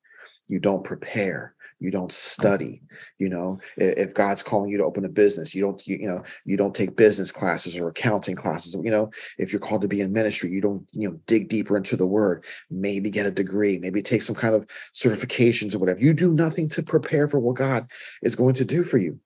You 0.47 0.61
don't 0.61 0.85
prepare 0.85 1.54
you 1.85 1.91
don't 1.91 2.11
mm. 2.11 2.13
study 2.13 2.81
you 3.19 3.29
know? 3.29 3.59
If 3.77 4.15
god's 4.15 4.43
calling 4.43 4.71
you 4.71 4.79
to 4.79 4.85
open 4.85 5.05
a 5.05 5.09
business 5.09 5.55
you 5.55 5.63
don't 5.63 5.87
you, 5.87 5.99
you 5.99 6.09
know 6.09 6.23
you 6.45 6.57
don't 6.57 6.75
take 6.75 6.97
business 6.97 7.31
classes 7.31 7.77
or 7.77 7.89
accounting 7.89 8.37
classes 8.37 8.75
you 8.83 8.91
know? 8.91 9.11
If 9.39 9.53
you're 9.53 9.61
called 9.61 9.83
to 9.83 9.89
be 9.89 10.01
in 10.01 10.13
ministry 10.13 10.51
you 10.51 10.61
don't 10.61 10.89
you 10.93 11.09
know 11.09 11.21
dig 11.27 11.49
deeper 11.49 11.77
into 11.77 11.97
the 11.97 12.07
word 12.07 12.45
maybe 12.71 13.11
get 13.11 13.27
a 13.27 13.31
degree 13.31 13.79
maybe 13.79 14.03
take 14.03 14.23
some 14.23 14.35
kind 14.35 14.55
of 14.55 14.67
certifications 14.95 15.75
or 15.75 15.79
whatever. 15.79 16.01
You 16.01 16.15
do 16.15 16.33
nothing 16.33 16.69
to 16.71 16.83
prepare 16.83 17.29
for 17.29 17.39
what 17.39 17.57
god 17.57 17.91
is 18.23 18.35
going 18.35 18.55
to 18.55 18.65
do 18.65 18.83
for 18.83 18.99
you. 18.99 19.21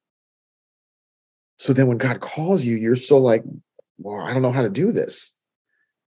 So 1.58 1.72
then 1.72 1.86
when 1.86 1.98
god 1.98 2.20
calls 2.20 2.64
you 2.64 2.76
you're 2.76 2.96
still 2.96 3.20
like 3.20 3.44
well 3.98 4.24
i 4.24 4.32
don't 4.32 4.42
know 4.42 4.52
how 4.52 4.62
to 4.62 4.68
do 4.68 4.90
this. 4.92 5.36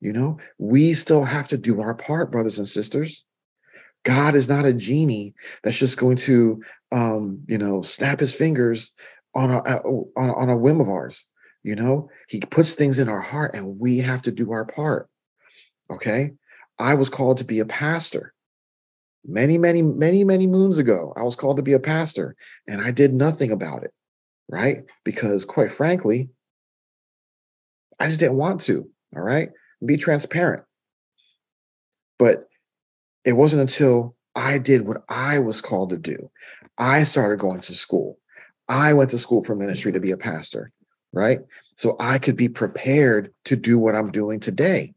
You 0.01 0.13
know? 0.13 0.37
We 0.57 0.93
still 0.93 1.25
have 1.25 1.49
to 1.49 1.57
do 1.57 1.81
our 1.81 1.93
part 1.93 2.31
brothers 2.31 2.57
and 2.57 2.67
sisters 2.67 3.25
God 4.03 4.35
is 4.35 4.47
not 4.47 4.65
a 4.65 4.73
genie 4.73 5.33
that's 5.63 5.77
just 5.77 5.97
going 5.97 6.15
to, 6.17 6.61
um, 6.91 7.41
you 7.47 7.57
know, 7.57 7.81
snap 7.81 8.19
his 8.19 8.33
fingers 8.33 8.91
on 9.35 9.51
a, 9.51 9.59
on, 9.59 10.29
on 10.29 10.49
a 10.49 10.57
whim 10.57 10.79
of 10.79 10.89
ours. 10.89 11.25
You 11.63 11.75
know, 11.75 12.09
he 12.27 12.39
puts 12.39 12.73
things 12.73 12.99
in 12.99 13.09
our 13.09 13.21
heart 13.21 13.53
and 13.53 13.79
we 13.79 13.97
have 13.99 14.21
to 14.23 14.31
do 14.31 14.51
our 14.51 14.65
part. 14.65 15.09
Okay. 15.91 16.31
I 16.77 16.93
was 16.93 17.09
called 17.09 17.39
to 17.39 17.43
be 17.43 17.59
a 17.59 17.65
pastor 17.65 18.33
many, 19.25 19.57
many, 19.57 19.81
many, 19.81 20.23
many 20.23 20.47
moons 20.47 20.77
ago. 20.77 21.13
I 21.17 21.23
was 21.23 21.35
called 21.35 21.57
to 21.57 21.63
be 21.63 21.73
a 21.73 21.79
pastor 21.79 22.35
and 22.67 22.81
I 22.81 22.91
did 22.91 23.13
nothing 23.13 23.51
about 23.51 23.83
it. 23.83 23.91
Right. 24.47 24.89
Because 25.03 25.45
quite 25.45 25.71
frankly, 25.71 26.29
I 27.99 28.07
just 28.07 28.19
didn't 28.19 28.37
want 28.37 28.61
to. 28.61 28.89
All 29.15 29.21
right. 29.21 29.49
Be 29.85 29.97
transparent. 29.97 30.63
But 32.17 32.48
it 33.25 33.33
wasn't 33.33 33.61
until 33.61 34.15
I 34.35 34.57
did 34.57 34.87
what 34.87 35.03
I 35.09 35.39
was 35.39 35.61
called 35.61 35.89
to 35.89 35.97
do. 35.97 36.31
I 36.77 37.03
started 37.03 37.39
going 37.39 37.61
to 37.61 37.73
school. 37.73 38.17
I 38.67 38.93
went 38.93 39.09
to 39.11 39.17
school 39.17 39.43
for 39.43 39.55
ministry 39.55 39.91
to 39.91 39.99
be 39.99 40.11
a 40.11 40.17
pastor, 40.17 40.71
right? 41.11 41.39
So 41.75 41.95
I 41.99 42.19
could 42.19 42.35
be 42.35 42.49
prepared 42.49 43.33
to 43.45 43.55
do 43.55 43.77
what 43.77 43.95
I'm 43.95 44.11
doing 44.11 44.39
today, 44.39 44.93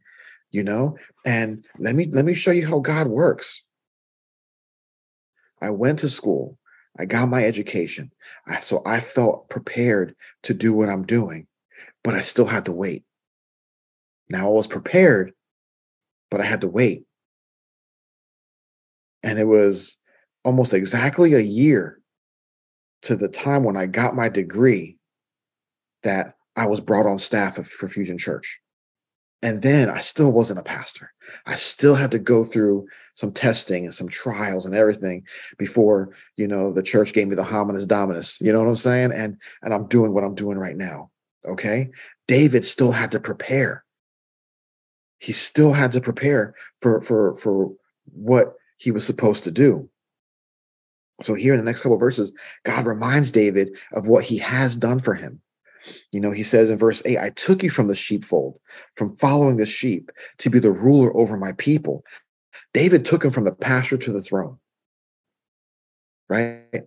you 0.50 0.62
know? 0.62 0.96
And 1.24 1.66
let 1.78 1.94
me 1.94 2.06
let 2.06 2.24
me 2.24 2.34
show 2.34 2.50
you 2.50 2.66
how 2.66 2.80
God 2.80 3.08
works. 3.08 3.62
I 5.60 5.70
went 5.70 6.00
to 6.00 6.08
school. 6.08 6.58
I 6.98 7.06
got 7.06 7.28
my 7.28 7.44
education. 7.44 8.12
I, 8.46 8.60
so 8.60 8.82
I 8.84 9.00
felt 9.00 9.48
prepared 9.48 10.14
to 10.42 10.52
do 10.52 10.74
what 10.74 10.90
I'm 10.90 11.06
doing, 11.06 11.46
but 12.04 12.14
I 12.14 12.20
still 12.20 12.44
had 12.44 12.66
to 12.66 12.72
wait. 12.72 13.04
Now 14.28 14.48
I 14.48 14.52
was 14.52 14.66
prepared, 14.66 15.32
but 16.30 16.40
I 16.40 16.44
had 16.44 16.60
to 16.60 16.68
wait 16.68 17.06
and 19.22 19.38
it 19.38 19.46
was 19.46 19.98
almost 20.44 20.74
exactly 20.74 21.34
a 21.34 21.40
year 21.40 22.00
to 23.02 23.16
the 23.16 23.28
time 23.28 23.64
when 23.64 23.76
I 23.76 23.86
got 23.86 24.16
my 24.16 24.28
degree 24.28 24.98
that 26.02 26.34
I 26.56 26.66
was 26.66 26.80
brought 26.80 27.06
on 27.06 27.18
staff 27.18 27.56
for 27.56 27.88
Fusion 27.88 28.18
Church. 28.18 28.60
And 29.44 29.60
then 29.60 29.90
I 29.90 29.98
still 29.98 30.30
wasn't 30.30 30.60
a 30.60 30.64
pastor. 30.64 31.12
I 31.46 31.56
still 31.56 31.96
had 31.96 32.12
to 32.12 32.18
go 32.18 32.44
through 32.44 32.86
some 33.14 33.32
testing 33.32 33.84
and 33.84 33.92
some 33.92 34.08
trials 34.08 34.66
and 34.66 34.74
everything 34.74 35.24
before, 35.58 36.10
you 36.36 36.46
know, 36.46 36.72
the 36.72 36.82
church 36.82 37.12
gave 37.12 37.26
me 37.26 37.34
the 37.34 37.42
hominis 37.42 37.88
dominus. 37.88 38.40
You 38.40 38.52
know 38.52 38.60
what 38.60 38.68
I'm 38.68 38.76
saying? 38.76 39.12
And 39.12 39.36
and 39.62 39.74
I'm 39.74 39.88
doing 39.88 40.12
what 40.12 40.22
I'm 40.22 40.36
doing 40.36 40.58
right 40.58 40.76
now. 40.76 41.10
Okay. 41.44 41.90
David 42.28 42.64
still 42.64 42.92
had 42.92 43.12
to 43.12 43.20
prepare. 43.20 43.84
He 45.18 45.32
still 45.32 45.72
had 45.72 45.92
to 45.92 46.00
prepare 46.00 46.54
for 46.80 47.00
for 47.00 47.36
for 47.36 47.72
what 48.12 48.54
he 48.82 48.90
was 48.90 49.06
supposed 49.06 49.44
to 49.44 49.52
do. 49.52 49.88
So 51.20 51.34
here 51.34 51.54
in 51.54 51.60
the 51.60 51.64
next 51.64 51.82
couple 51.82 51.96
verses, 51.98 52.32
God 52.64 52.84
reminds 52.84 53.30
David 53.30 53.76
of 53.92 54.08
what 54.08 54.24
he 54.24 54.38
has 54.38 54.74
done 54.76 54.98
for 54.98 55.14
him. 55.14 55.40
You 56.10 56.18
know, 56.18 56.32
he 56.32 56.42
says 56.42 56.68
in 56.68 56.78
verse 56.78 57.00
8, 57.04 57.16
I 57.16 57.30
took 57.30 57.62
you 57.62 57.70
from 57.70 57.86
the 57.86 57.94
sheepfold, 57.94 58.58
from 58.96 59.14
following 59.14 59.56
the 59.56 59.66
sheep, 59.66 60.10
to 60.38 60.50
be 60.50 60.58
the 60.58 60.72
ruler 60.72 61.16
over 61.16 61.36
my 61.36 61.52
people. 61.52 62.04
David 62.74 63.04
took 63.04 63.24
him 63.24 63.30
from 63.30 63.44
the 63.44 63.52
pasture 63.52 63.98
to 63.98 64.12
the 64.12 64.22
throne. 64.22 64.58
Right? 66.28 66.82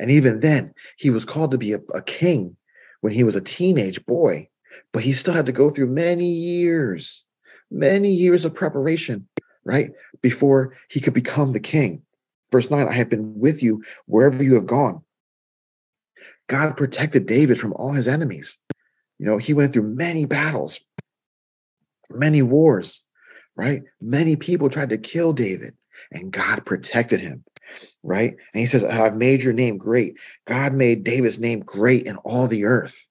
And 0.00 0.10
even 0.10 0.40
then, 0.40 0.74
he 0.96 1.10
was 1.10 1.24
called 1.24 1.52
to 1.52 1.58
be 1.58 1.74
a, 1.74 1.78
a 1.94 2.02
king 2.02 2.56
when 3.02 3.12
he 3.12 3.22
was 3.22 3.36
a 3.36 3.40
teenage 3.40 4.04
boy, 4.04 4.48
but 4.92 5.04
he 5.04 5.12
still 5.12 5.34
had 5.34 5.46
to 5.46 5.52
go 5.52 5.70
through 5.70 5.86
many 5.86 6.28
years, 6.28 7.22
many 7.70 8.10
years 8.10 8.44
of 8.44 8.52
preparation 8.52 9.28
right? 9.66 9.90
Before 10.22 10.74
he 10.88 11.00
could 11.00 11.14
become 11.14 11.52
the 11.52 11.60
king. 11.60 12.02
Verse 12.52 12.70
9 12.70 12.88
I 12.88 12.92
have 12.92 13.10
been 13.10 13.38
with 13.38 13.62
you 13.62 13.84
wherever 14.06 14.42
you 14.42 14.54
have 14.54 14.66
gone. 14.66 15.02
God 16.48 16.76
protected 16.76 17.26
David 17.26 17.58
from 17.58 17.72
all 17.72 17.92
his 17.92 18.08
enemies. 18.08 18.58
You 19.18 19.26
know, 19.26 19.38
he 19.38 19.52
went 19.52 19.72
through 19.72 19.94
many 19.94 20.26
battles, 20.26 20.80
many 22.10 22.42
wars, 22.42 23.02
right? 23.56 23.82
Many 24.00 24.36
people 24.36 24.68
tried 24.68 24.90
to 24.90 24.98
kill 24.98 25.32
David, 25.32 25.74
and 26.12 26.30
God 26.30 26.64
protected 26.64 27.20
him, 27.20 27.44
right? 28.02 28.36
And 28.52 28.60
he 28.60 28.66
says, 28.66 28.84
I've 28.84 29.16
made 29.16 29.42
your 29.42 29.54
name 29.54 29.78
great. 29.78 30.16
God 30.46 30.74
made 30.74 31.02
David's 31.02 31.40
name 31.40 31.60
great 31.60 32.06
in 32.06 32.16
all 32.18 32.46
the 32.46 32.66
earth, 32.66 33.08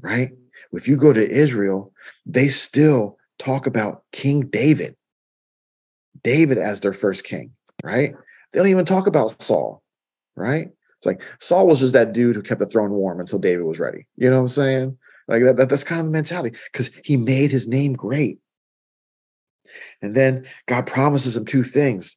right? 0.00 0.30
If 0.72 0.88
you 0.88 0.96
go 0.96 1.12
to 1.12 1.30
Israel, 1.30 1.92
they 2.24 2.48
still 2.48 3.18
talk 3.38 3.66
about 3.66 4.04
King 4.12 4.40
David. 4.40 4.96
David 6.24 6.58
as 6.58 6.80
their 6.80 6.92
first 6.92 7.24
king, 7.24 7.52
right? 7.84 8.14
They 8.52 8.58
don't 8.58 8.68
even 8.68 8.84
talk 8.84 9.06
about 9.06 9.40
Saul, 9.40 9.82
right? 10.36 10.68
It's 10.98 11.06
like 11.06 11.22
Saul 11.40 11.66
was 11.66 11.80
just 11.80 11.94
that 11.94 12.12
dude 12.12 12.36
who 12.36 12.42
kept 12.42 12.60
the 12.60 12.66
throne 12.66 12.92
warm 12.92 13.20
until 13.20 13.38
David 13.38 13.64
was 13.64 13.80
ready. 13.80 14.06
You 14.16 14.30
know 14.30 14.36
what 14.36 14.42
I'm 14.42 14.48
saying? 14.48 14.98
Like 15.28 15.42
that, 15.42 15.56
that 15.56 15.68
that's 15.68 15.84
kind 15.84 16.00
of 16.00 16.06
the 16.06 16.12
mentality 16.12 16.56
because 16.72 16.90
he 17.04 17.16
made 17.16 17.50
his 17.50 17.66
name 17.66 17.94
great. 17.94 18.38
And 20.00 20.14
then 20.14 20.46
God 20.66 20.86
promises 20.86 21.36
him 21.36 21.44
two 21.44 21.64
things. 21.64 22.16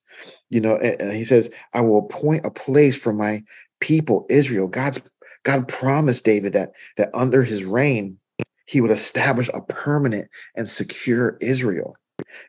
You 0.49 0.61
know, 0.61 0.79
he 0.99 1.23
says, 1.23 1.49
I 1.73 1.81
will 1.81 1.99
appoint 1.99 2.45
a 2.45 2.51
place 2.51 2.97
for 2.97 3.13
my 3.13 3.43
people, 3.79 4.25
Israel. 4.29 4.67
God's 4.67 4.99
God 5.43 5.67
promised 5.67 6.25
David 6.25 6.53
that 6.53 6.71
that 6.97 7.09
under 7.13 7.43
his 7.43 7.63
reign, 7.63 8.17
he 8.65 8.81
would 8.81 8.91
establish 8.91 9.49
a 9.53 9.61
permanent 9.61 10.29
and 10.55 10.67
secure 10.67 11.37
Israel. 11.39 11.95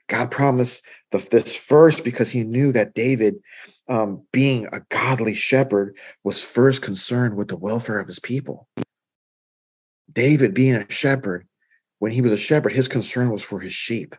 God 0.09 0.31
promised 0.31 0.85
the, 1.11 1.19
this 1.19 1.55
first 1.55 2.05
because 2.05 2.31
he 2.31 2.45
knew 2.45 2.73
that 2.73 2.95
David, 2.95 3.37
um, 3.89 4.23
being 4.33 4.67
a 4.73 4.81
godly 4.89 5.35
shepherd, 5.35 5.97
was 6.25 6.43
first 6.43 6.83
concerned 6.83 7.37
with 7.37 7.49
the 7.49 7.57
welfare 7.57 7.99
of 7.99 8.07
his 8.07 8.19
people. 8.19 8.69
David, 10.13 10.55
being 10.55 10.75
a 10.75 10.91
shepherd, 10.91 11.47
when 11.99 12.13
he 12.13 12.21
was 12.21 12.33
a 12.33 12.37
shepherd, 12.37 12.73
his 12.73 12.89
concern 12.89 13.31
was 13.31 13.43
for 13.43 13.61
his 13.61 13.73
sheep, 13.73 14.15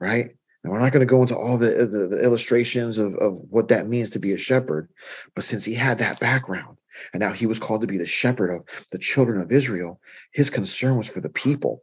right? 0.00 0.30
And 0.62 0.72
we're 0.72 0.80
not 0.80 0.92
going 0.92 1.06
to 1.06 1.10
go 1.10 1.20
into 1.20 1.36
all 1.36 1.58
the, 1.58 1.86
the, 1.86 2.08
the 2.08 2.22
illustrations 2.22 2.98
of, 2.98 3.14
of 3.16 3.38
what 3.50 3.68
that 3.68 3.86
means 3.86 4.10
to 4.10 4.18
be 4.18 4.32
a 4.32 4.38
shepherd, 4.38 4.88
but 5.34 5.44
since 5.44 5.64
he 5.64 5.74
had 5.74 5.98
that 5.98 6.20
background, 6.20 6.78
and 7.12 7.20
now 7.20 7.32
he 7.32 7.46
was 7.46 7.58
called 7.58 7.82
to 7.82 7.86
be 7.86 7.98
the 7.98 8.06
shepherd 8.06 8.50
of 8.50 8.64
the 8.90 8.98
children 8.98 9.40
of 9.40 9.52
Israel, 9.52 10.00
his 10.32 10.50
concern 10.50 10.96
was 10.96 11.06
for 11.06 11.20
the 11.20 11.28
people. 11.28 11.82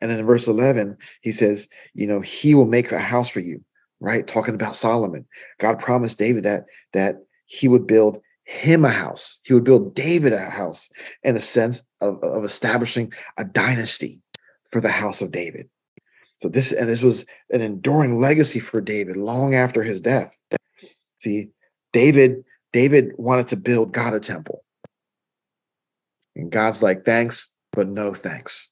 And 0.00 0.10
then 0.10 0.18
in 0.18 0.26
verse 0.26 0.46
11, 0.46 0.96
he 1.20 1.32
says, 1.32 1.68
You 1.94 2.06
know, 2.06 2.20
he 2.20 2.54
will 2.54 2.66
make 2.66 2.92
a 2.92 2.98
house 2.98 3.28
for 3.28 3.40
you, 3.40 3.62
right? 4.00 4.26
Talking 4.26 4.54
about 4.54 4.76
Solomon. 4.76 5.26
God 5.58 5.78
promised 5.78 6.18
David 6.18 6.44
that, 6.44 6.64
that 6.92 7.16
he 7.46 7.68
would 7.68 7.86
build 7.86 8.20
him 8.44 8.84
a 8.84 8.90
house. 8.90 9.38
He 9.44 9.54
would 9.54 9.64
build 9.64 9.94
David 9.94 10.32
a 10.32 10.50
house 10.50 10.90
in 11.22 11.36
a 11.36 11.40
sense 11.40 11.82
of, 12.00 12.22
of 12.22 12.44
establishing 12.44 13.12
a 13.38 13.44
dynasty 13.44 14.20
for 14.70 14.80
the 14.80 14.90
house 14.90 15.22
of 15.22 15.30
David. 15.30 15.68
So 16.38 16.48
this 16.48 16.72
and 16.72 16.88
this 16.88 17.02
was 17.02 17.24
an 17.50 17.60
enduring 17.60 18.18
legacy 18.18 18.58
for 18.58 18.80
David 18.80 19.16
long 19.16 19.54
after 19.54 19.84
his 19.84 20.00
death. 20.00 20.36
See, 21.20 21.50
David 21.92 22.42
David 22.72 23.12
wanted 23.16 23.46
to 23.48 23.56
build 23.56 23.92
God 23.92 24.12
a 24.12 24.18
temple. 24.18 24.64
And 26.34 26.50
God's 26.50 26.82
like, 26.82 27.04
thanks, 27.04 27.52
but 27.72 27.86
no 27.86 28.12
thanks. 28.14 28.71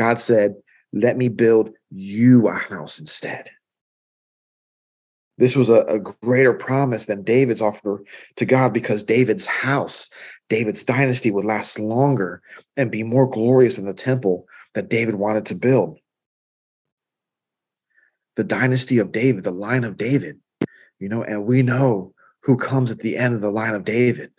God 0.00 0.18
said, 0.18 0.54
let 0.94 1.18
me 1.18 1.28
build 1.28 1.72
you 1.90 2.48
a 2.48 2.54
house 2.54 2.98
instead. 2.98 3.50
This 5.36 5.54
was 5.54 5.68
a, 5.68 5.82
a, 5.82 5.98
greater 5.98 6.54
promise 6.54 7.04
than 7.04 7.22
David's 7.22 7.60
offer 7.60 8.02
to 8.36 8.46
God 8.46 8.72
because 8.72 9.02
David's 9.02 9.44
house, 9.44 10.08
David's 10.48 10.84
dynasty 10.84 11.30
would 11.30 11.44
last 11.44 11.78
longer 11.78 12.40
and 12.78 12.90
be 12.90 13.02
more 13.02 13.28
glorious 13.28 13.76
than 13.76 13.84
the 13.84 13.92
temple 13.92 14.46
that 14.72 14.88
David 14.88 15.16
wanted 15.16 15.44
to 15.46 15.54
build. 15.54 15.98
The 18.36 18.44
dynasty 18.44 18.96
of 19.00 19.12
David, 19.12 19.44
the 19.44 19.50
line 19.50 19.84
of 19.84 19.98
David, 19.98 20.40
you 20.98 21.10
know, 21.10 21.22
and 21.22 21.44
we 21.44 21.60
know 21.60 22.14
who 22.44 22.56
comes 22.56 22.90
at 22.90 23.00
the 23.00 23.18
end 23.18 23.34
of 23.34 23.42
the 23.42 23.52
line 23.52 23.74
of 23.74 23.84
David, 23.84 24.30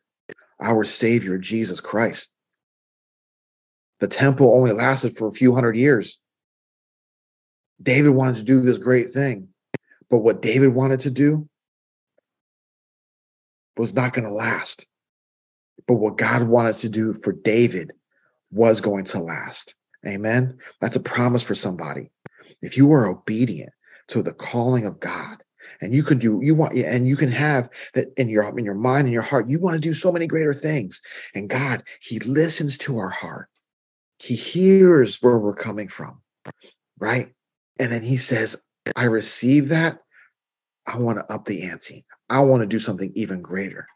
our 0.60 0.86
Savior, 0.86 1.38
Jesus 1.38 1.80
Christ. 1.80 2.34
The 4.02 4.08
temple 4.08 4.54
only 4.54 4.72
lasted 4.72 5.16
for 5.16 5.28
a 5.28 5.32
few 5.32 5.54
hundred 5.54 5.78
years. 5.78 6.20
David 7.82 8.10
wanted 8.10 8.38
to 8.38 8.44
do 8.44 8.60
this 8.60 8.80
great 8.80 9.12
thing, 9.12 9.50
but 10.10 10.20
what 10.20 10.42
David 10.42 10.70
wanted 10.70 11.02
to 11.02 11.12
do 11.12 11.48
was 13.78 13.94
not 13.94 14.14
going 14.14 14.26
to 14.26 14.34
last. 14.34 14.88
But 15.88 15.96
what 15.96 16.18
God 16.18 16.44
wanted 16.44 16.74
to 16.76 16.90
do 16.90 17.14
for 17.14 17.32
David 17.32 17.92
was 18.52 18.82
going 18.82 19.06
to 19.06 19.20
last. 19.20 19.76
Amen. 20.06 20.58
That's 20.80 20.96
a 20.96 21.02
promise 21.02 21.44
for 21.44 21.56
somebody. 21.56 22.10
If 22.62 22.78
you 22.78 22.92
are 22.92 23.08
obedient 23.08 23.72
to 24.08 24.24
the 24.24 24.34
calling 24.34 24.86
of 24.86 25.00
God, 25.00 25.44
and 25.80 25.94
you 25.94 26.04
can 26.04 26.18
do 26.18 26.40
you 26.42 26.54
want 26.54 26.74
and 26.74 27.08
you 27.08 27.16
can 27.16 27.32
have 27.32 27.70
that 27.94 28.08
in 28.18 28.30
your 28.30 28.48
in 28.58 28.66
your 28.66 28.76
mind 28.76 29.06
and 29.06 29.14
your 29.14 29.22
heart 29.22 29.50
you 29.50 29.60
want 29.60 29.76
to 29.76 29.80
do 29.80 29.94
so 29.94 30.12
many 30.12 30.28
greater 30.28 30.54
things 30.54 31.02
and 31.34 31.50
god 31.50 31.82
he 32.02 32.20
listens 32.20 32.78
to 32.78 32.98
our 32.98 33.10
heart 33.10 33.48
he 34.22 34.36
hears 34.36 35.22
where 35.22 35.38
we're 35.38 35.54
coming 35.54 35.88
from 35.88 36.22
right 37.00 37.34
and 37.80 37.92
then 37.92 38.04
he 38.04 38.18
says 38.18 38.62
i 38.96 39.06
receive 39.06 39.70
that 39.70 40.00
i 40.88 40.98
want 40.98 41.18
to 41.18 41.34
up 41.34 41.46
the 41.46 41.64
ante 41.64 42.06
i 42.30 42.40
want 42.40 42.62
to 42.62 42.68
do 42.68 42.80
something 42.80 43.12
even 43.16 43.42
greater 43.42 43.88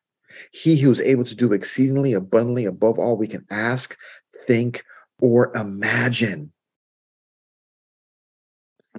he 0.52 0.78
who 0.78 0.92
is 0.92 1.02
able 1.02 1.24
to 1.24 1.36
do 1.36 1.54
exceedingly 1.54 2.14
abundantly 2.14 2.66
above 2.66 3.00
all 3.00 3.18
we 3.18 3.28
can 3.28 3.46
ask 3.50 3.98
think 4.46 4.84
or 5.22 5.56
imagine 5.56 6.52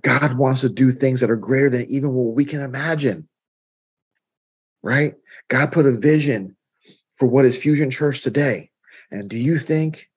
God 0.02 0.36
wants 0.36 0.60
to 0.60 0.68
do 0.68 0.92
things 0.92 1.20
that 1.20 1.30
are 1.30 1.36
greater 1.36 1.70
than 1.70 1.86
even 1.86 2.12
what 2.12 2.34
we 2.34 2.44
can 2.44 2.60
imagine. 2.60 3.28
Right? 4.82 5.14
God 5.48 5.72
put 5.72 5.86
a 5.86 5.92
vision 5.92 6.56
for 7.16 7.26
what 7.26 7.44
is 7.44 7.56
Fusion 7.56 7.90
Church 7.90 8.20
today. 8.20 8.70
And 9.10 9.28
do 9.28 9.36
you 9.36 9.58
think, 9.58 10.08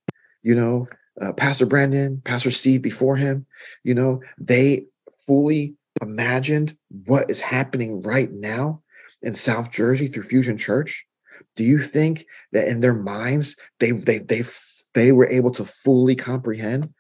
you 0.44 0.54
know, 0.54 0.88
uh, 1.22 1.34
Pastor 1.34 1.66
Brandon, 1.66 2.22
Pastor 2.24 2.52
Steve 2.52 2.82
before 2.82 3.16
him, 3.16 3.46
you 3.84 3.94
know, 3.94 4.22
they 4.38 4.86
fully 5.26 5.76
imagined 6.02 6.76
what 7.06 7.30
is 7.30 7.42
happening 7.42 8.02
right 8.02 8.32
now 8.32 8.82
in 9.22 9.34
South 9.34 9.72
Jersey 9.72 10.08
through 10.08 10.24
Fusion 10.24 10.58
Church? 10.58 11.06
Do 11.56 11.64
you 11.64 11.80
think 11.80 12.26
that 12.54 12.68
in 12.68 12.82
their 12.82 12.94
minds 12.94 13.58
they 13.80 13.92
they 13.92 14.20
they 14.20 14.44
they 14.94 15.12
were 15.12 15.28
able 15.28 15.52
to 15.52 15.66
fully 15.66 16.16
comprehend 16.16 16.94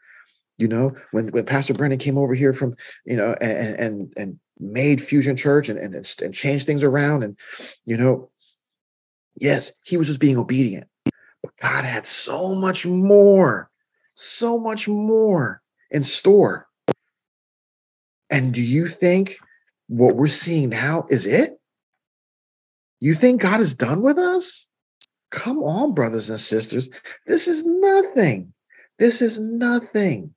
you 0.59 0.67
know, 0.67 0.93
when 1.11 1.29
when 1.29 1.45
Pastor 1.45 1.73
Brennan 1.73 1.99
came 1.99 2.17
over 2.17 2.35
here 2.35 2.53
from, 2.53 2.75
you 3.05 3.15
know, 3.15 3.33
and 3.41 3.79
and 3.79 4.13
and 4.17 4.39
made 4.59 5.01
Fusion 5.01 5.37
Church 5.37 5.69
and 5.69 5.79
and 5.79 5.95
and 5.95 6.33
changed 6.33 6.65
things 6.65 6.83
around, 6.83 7.23
and 7.23 7.39
you 7.85 7.95
know, 7.97 8.29
yes, 9.39 9.71
he 9.83 9.95
was 9.95 10.07
just 10.07 10.19
being 10.19 10.37
obedient. 10.37 10.87
But 11.41 11.55
God 11.61 11.85
had 11.85 12.05
so 12.05 12.53
much 12.55 12.85
more, 12.85 13.71
so 14.19 14.59
much 14.59 14.85
more 14.89 15.61
in 15.91 16.03
store. 16.03 16.67
And 18.29 18.53
do 18.53 18.61
you 18.61 18.85
think 18.85 19.37
what 19.87 20.17
we're 20.17 20.27
seeing 20.27 20.69
now 20.69 21.05
is 21.09 21.25
it? 21.25 21.57
You 22.99 23.13
think 23.15 23.41
God 23.41 23.61
is 23.61 23.73
done 23.73 24.01
with 24.01 24.17
us? 24.17 24.67
Come 25.31 25.59
on, 25.59 25.93
brothers 25.93 26.29
and 26.29 26.39
sisters. 26.39 26.89
This 27.27 27.47
is 27.47 27.65
nothing. 27.65 28.53
This 28.97 29.21
is 29.21 29.39
nothing 29.39 30.33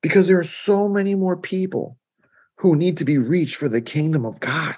because 0.00 0.28
there 0.28 0.38
are 0.38 0.44
so 0.44 0.88
many 0.88 1.16
more 1.16 1.36
people 1.36 1.98
who 2.58 2.76
need 2.76 2.96
to 2.98 3.04
be 3.04 3.18
reached 3.18 3.56
for 3.56 3.68
the 3.68 3.80
kingdom 3.80 4.24
of 4.24 4.38
God. 4.38 4.76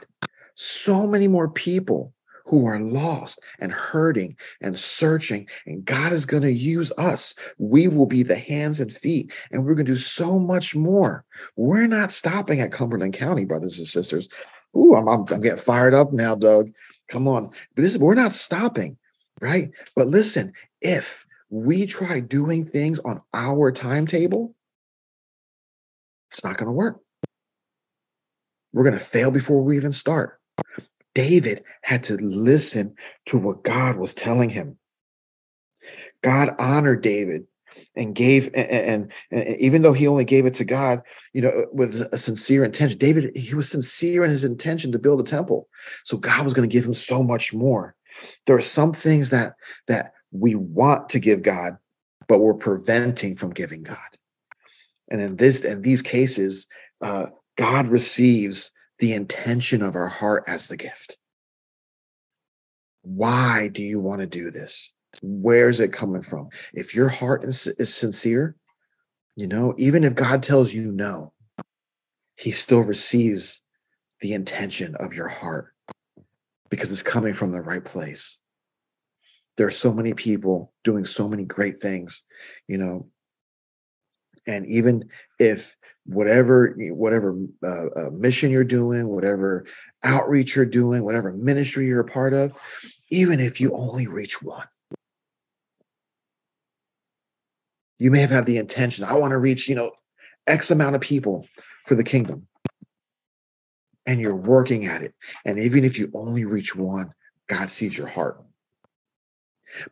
So 0.55 1.07
many 1.07 1.29
more 1.29 1.51
people 1.51 2.15
who 2.49 2.67
are 2.67 2.79
lost 2.81 3.41
and 3.59 3.71
hurting 3.71 4.37
and 4.63 4.79
searching, 4.79 5.47
and 5.67 5.85
God 5.85 6.13
is 6.13 6.25
going 6.25 6.43
to 6.43 6.53
use 6.53 6.91
us. 6.99 7.35
We 7.59 7.89
will 7.89 8.07
be 8.07 8.23
the 8.23 8.37
hands 8.37 8.81
and 8.81 8.93
feet, 8.93 9.33
and 9.51 9.65
we're 9.65 9.75
going 9.75 9.87
to 9.87 9.93
do 9.93 9.97
so 9.97 10.39
much 10.39 10.75
more. 10.75 11.25
We're 11.57 11.87
not 11.87 12.13
stopping 12.13 12.61
at 12.61 12.73
Cumberland 12.73 13.15
County, 13.15 13.45
brothers 13.45 13.79
and 13.79 13.87
sisters. 13.87 14.29
Ooh, 14.77 14.95
I'm, 14.95 15.09
I'm, 15.09 15.21
I'm 15.31 15.41
getting 15.41 15.59
fired 15.59 15.95
up 15.95 16.13
now, 16.13 16.35
Doug. 16.35 16.71
Come 17.09 17.29
on. 17.29 17.51
But 17.75 17.83
this 17.83 17.99
we're 17.99 18.15
not 18.15 18.33
stopping, 18.33 18.97
right? 19.41 19.71
But 19.95 20.07
listen, 20.07 20.53
if 20.81 21.27
we 21.51 21.87
try 21.87 22.21
doing 22.21 22.65
things 22.65 22.99
on 23.01 23.23
our 23.35 23.73
timetable, 23.73 24.55
it's 26.31 26.45
not 26.45 26.57
going 26.57 26.67
to 26.67 26.73
work. 26.73 27.01
We're 28.73 28.85
going 28.85 28.99
to 28.99 29.05
fail 29.05 29.31
before 29.31 29.63
we 29.63 29.77
even 29.77 29.93
start. 29.93 30.41
David 31.19 31.65
had 31.83 32.05
to 32.05 32.17
listen 32.19 32.95
to 33.27 33.39
what 33.39 33.65
God 33.65 33.97
was 33.97 34.15
telling 34.15 34.51
him. 34.51 34.79
God 36.23 36.55
honored 36.61 37.03
David 37.03 37.45
and 37.97 38.15
gave 38.15 38.47
and, 38.55 38.71
and, 38.71 39.13
and, 39.33 39.57
even 39.57 39.83
though 39.83 39.93
he 39.93 40.07
only 40.07 40.25
gave 40.25 40.47
it 40.47 40.55
to 40.55 40.65
God, 40.65 41.03
you 41.33 41.43
know, 41.43 41.67
with 41.73 42.09
a 42.13 42.19
sincere 42.19 42.65
intention, 42.65 42.99
David 42.99 43.37
he 43.37 43.53
was 43.53 43.69
sincere 43.69 44.23
in 44.23 44.31
his 44.31 44.45
intention 44.45 44.93
to 44.93 44.99
build 45.01 45.19
a 45.19 45.25
temple. 45.25 45.69
So 46.05 46.17
God 46.17 46.45
was 46.45 46.55
going 46.55 46.69
to 46.69 46.73
give 46.73 46.87
him 46.87 46.95
so 46.95 47.25
much 47.25 47.53
more. 47.53 47.97
There 48.47 48.57
are 48.57 48.63
some 48.63 48.93
things 48.93 49.31
that 49.31 49.55
that 49.89 50.13
we 50.31 50.55
want 50.55 51.09
to 51.09 51.19
give 51.19 51.43
God, 51.43 51.79
but 52.29 52.39
we're 52.39 52.55
preventing 52.55 53.35
from 53.35 53.51
giving 53.51 53.83
God. 53.83 53.99
And 55.11 55.21
in 55.21 55.35
this 55.35 55.65
in 55.65 55.83
these 55.83 56.01
cases, 56.01 56.69
uh, 57.01 57.27
God 57.57 57.89
receives 57.89 58.71
the 58.99 59.13
intention 59.13 59.83
of 59.83 59.95
our 59.95 60.09
heart 60.09 60.45
as 60.47 60.67
the 60.69 60.77
gift. 60.77 61.17
Why 63.03 63.69
do 63.69 63.83
you 63.83 64.01
want 64.01 64.21
to 64.21 64.27
do 64.27 64.51
this? 64.51 64.93
Where's 65.23 65.81
it 65.81 65.93
coming 65.93 66.23
from? 66.23 66.49
If 66.75 66.95
your 66.95 67.09
heart 67.09 67.45
is, 67.45 67.67
is 67.67 67.95
sincere, 67.95 68.57
you 69.37 69.47
know, 69.47 69.75
even 69.79 70.05
if 70.05 70.15
God 70.15 70.43
tells 70.43 70.75
you 70.75 70.91
no, 70.93 71.33
he 72.37 72.51
still 72.51 72.83
receives 72.83 73.63
the 74.21 74.35
intention 74.35 74.95
of 74.97 75.15
your 75.15 75.29
heart. 75.29 75.73
because 76.71 76.93
it's 76.93 77.03
coming 77.03 77.33
from 77.33 77.53
the 77.53 77.63
right 77.63 77.85
place. 77.85 78.39
There 79.57 79.67
are 79.67 79.73
so 79.73 79.93
many 79.93 80.15
people 80.15 80.73
doing 80.85 81.05
so 81.05 81.29
many 81.29 81.45
great 81.45 81.79
things, 81.79 82.23
you 82.67 82.79
know. 82.79 83.09
And 84.47 84.67
even 84.67 85.09
if 85.39 85.77
whatever 86.07 86.75
whatever 86.91 87.39
uh, 87.63 87.87
uh, 87.97 88.11
mission 88.11 88.51
you're 88.51 88.65
doing, 88.65 89.09
whatever 89.09 89.67
outreach 90.05 90.57
you're 90.57 90.65
doing, 90.65 91.05
whatever 91.05 91.33
ministry 91.33 91.87
you're 91.87 92.01
a 92.01 92.05
part 92.05 92.33
of, 92.33 92.53
even 93.11 93.41
if 93.41 93.61
you 93.61 93.73
only 93.73 94.07
reach 94.07 94.43
one, 94.43 94.67
you 97.99 98.11
may 98.11 98.21
have 98.21 98.31
had 98.31 98.47
the 98.47 98.59
intention. 98.59 99.05
I 99.05 99.15
want 99.15 99.33
to 99.33 99.39
reach, 99.39 99.69
you 99.69 99.75
know, 99.75 99.93
X 100.47 100.71
amount 100.71 100.97
of 100.97 101.01
people 101.01 101.47
for 101.87 101.95
the 101.95 102.05
kingdom 102.05 102.47
and 104.07 104.21
you're 104.21 104.37
working 104.37 104.87
at 104.87 105.03
it. 105.03 105.15
And 105.45 105.59
even 105.59 105.85
if 105.85 105.99
you 105.99 106.11
only 106.15 106.45
reach 106.45 106.75
one, 106.75 107.13
God 107.47 107.71
sees 107.71 107.97
your 107.97 108.07
heart. 108.07 108.43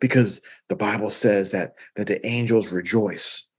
Because 0.00 0.40
the 0.70 0.76
Bible 0.76 1.10
says 1.10 1.50
that, 1.50 1.74
that 1.96 2.06
the 2.06 2.24
angels 2.26 2.72
rejoice 2.72 3.50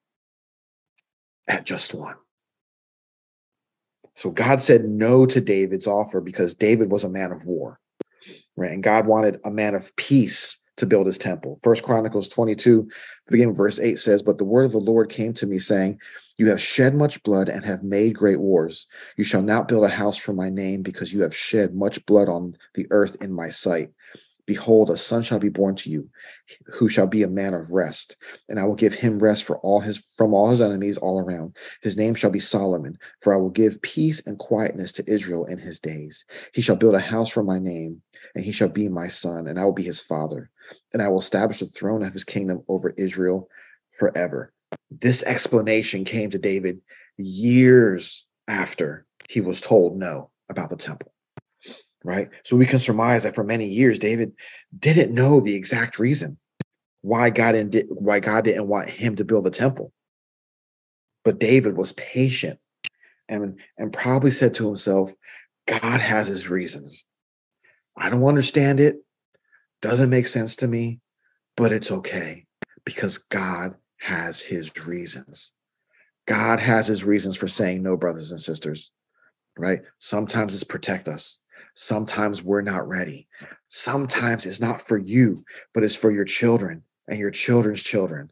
at 1.48 1.66
just 1.66 1.94
one. 1.94 2.16
So 4.16 4.32
God 4.32 4.62
said 4.62 4.86
no 4.86 5.26
to 5.28 5.40
David's 5.40 5.88
offer 5.88 6.22
because 6.22 6.56
David 6.56 6.92
was 6.92 7.04
a 7.04 7.10
man 7.10 7.32
of 7.32 7.46
war, 7.46 7.80
right? 8.56 8.72
And 8.72 8.84
God 8.84 9.06
wanted 9.06 9.40
a 9.46 9.52
man 9.52 9.76
of 9.76 9.96
peace 9.96 10.60
to 10.78 10.86
build 10.86 11.06
his 11.06 11.18
temple. 11.18 11.60
First 11.64 11.84
Chronicles 11.84 12.28
22, 12.28 12.90
beginning 13.28 13.56
verse 13.56 13.80
8 13.80 14.00
says, 14.00 14.22
But 14.22 14.38
the 14.38 14.44
word 14.44 14.66
of 14.66 14.72
the 14.72 14.80
Lord 14.80 15.10
came 15.10 15.34
to 15.36 15.46
me, 15.46 15.60
saying, 15.60 16.00
you 16.38 16.50
have 16.50 16.62
shed 16.62 16.96
much 16.96 17.22
blood 17.24 17.50
and 17.50 17.66
have 17.66 17.84
made 17.84 18.16
great 18.16 18.40
wars. 18.40 18.86
You 19.18 19.24
shall 19.24 19.42
not 19.42 19.68
build 19.68 19.84
a 19.84 19.90
house 19.90 20.18
for 20.18 20.34
my 20.34 20.50
name 20.50 20.84
because 20.84 21.12
you 21.12 21.24
have 21.24 21.36
shed 21.36 21.76
much 21.76 22.06
blood 22.06 22.30
on 22.30 22.56
the 22.76 22.86
earth 22.92 23.18
in 23.22 23.34
my 23.34 23.50
sight. 23.50 23.90
Behold, 24.48 24.90
a 24.90 24.98
son 24.98 25.22
shall 25.22 25.40
be 25.40 25.50
born 25.50 25.76
to 25.76 25.90
you, 25.90 26.10
who 26.66 26.88
shall 26.88 27.06
be 27.06 27.22
a 27.22 27.28
man 27.28 27.54
of 27.54 27.70
rest, 27.70 28.16
and 28.48 28.58
I 28.60 28.64
will 28.64 28.76
give 28.76 28.94
him 28.94 29.20
rest 29.20 29.44
for 29.44 29.60
all 29.60 29.82
his 29.82 29.98
from 30.18 30.34
all 30.34 30.50
his 30.50 30.62
enemies 30.62 30.98
all 30.98 31.20
around. 31.20 31.56
His 31.82 31.98
name 31.98 32.16
shall 32.16 32.30
be 32.30 32.40
Solomon, 32.40 32.98
for 33.20 33.34
I 33.34 33.38
will 33.38 33.50
give 33.50 33.82
peace 33.82 34.26
and 34.26 34.40
quietness 34.40 34.94
to 34.94 35.12
Israel 35.12 35.46
in 35.46 35.58
his 35.58 35.80
days. 35.80 36.26
He 36.54 36.62
shall 36.62 36.78
build 36.78 36.96
a 36.96 37.00
house 37.00 37.30
for 37.30 37.44
my 37.44 37.60
name, 37.60 38.02
and 38.34 38.44
he 38.44 38.54
shall 38.54 38.70
be 38.70 38.88
my 38.88 39.10
son, 39.10 39.48
and 39.48 39.60
I 39.60 39.66
will 39.66 39.74
be 39.74 39.84
his 39.84 40.00
father, 40.00 40.50
and 40.94 41.02
I 41.02 41.10
will 41.10 41.20
establish 41.20 41.60
the 41.60 41.66
throne 41.66 42.02
of 42.02 42.14
his 42.14 42.24
kingdom 42.24 42.64
over 42.70 42.94
Israel 42.98 43.50
forever. 43.92 44.54
This 44.90 45.24
explanation 45.24 46.06
came 46.06 46.30
to 46.32 46.38
David 46.38 46.80
years 47.18 48.26
after 48.48 49.06
he 49.28 49.42
was 49.42 49.60
told 49.60 49.98
no 49.98 50.30
about 50.50 50.70
the 50.70 50.78
temple. 50.78 51.12
Right? 52.08 52.30
So 52.44 52.56
we 52.56 52.66
can 52.66 52.80
surmise 52.80 53.24
that 53.24 53.36
for 53.36 53.44
many 53.44 53.66
years, 53.66 54.00
David 54.00 54.32
didn't 54.80 55.14
know 55.14 55.42
the 55.42 55.56
exact 55.56 56.00
reason 56.00 56.38
why 57.02 57.30
God 57.30 57.52
didn't 57.52 57.92
why 58.02 58.22
God 58.22 58.46
didn't 58.46 58.70
want 58.70 58.90
him 58.90 59.18
to 59.18 59.26
build 59.26 59.44
the 59.46 59.52
temple. 59.52 59.92
But 61.26 61.40
David 61.40 61.76
was 61.76 61.92
patient 61.92 62.60
and, 63.28 63.60
and 63.78 63.92
probably 63.92 64.32
said 64.32 64.54
to 64.54 64.68
himself, 64.68 65.14
God 65.66 66.00
has 66.00 66.28
his 66.28 66.50
reasons. 66.50 67.06
I 67.98 68.10
don't 68.10 68.24
understand 68.24 68.80
it. 68.80 68.96
Doesn't 69.82 70.10
make 70.10 70.28
sense 70.28 70.56
to 70.58 70.68
me, 70.68 71.02
but 71.58 71.74
it's 71.74 71.92
okay 71.92 72.46
because 72.86 73.18
God 73.18 73.76
has 74.00 74.40
his 74.40 74.86
reasons. 74.88 75.52
God 76.26 76.62
has 76.62 76.88
his 76.88 77.04
reasons 77.04 77.36
for 77.36 77.50
saying 77.50 77.84
no, 77.84 77.98
brothers 77.98 78.32
and 78.32 78.42
sisters, 78.42 78.92
right? 79.58 79.82
Sometimes 80.00 80.54
it's 80.54 80.64
protect 80.64 81.10
us. 81.10 81.42
Sometimes 81.80 82.44
we're 82.44 82.62
not 82.62 82.88
ready. 82.88 83.28
Sometimes 83.68 84.46
it's 84.46 84.60
not 84.60 84.82
for 84.82 84.98
you, 84.98 85.38
but 85.74 85.84
it's 85.84 85.96
for 85.96 86.12
your 86.12 86.26
children 86.26 86.84
and 87.08 87.20
your 87.20 87.32
children's 87.32 87.84
children. 87.84 88.32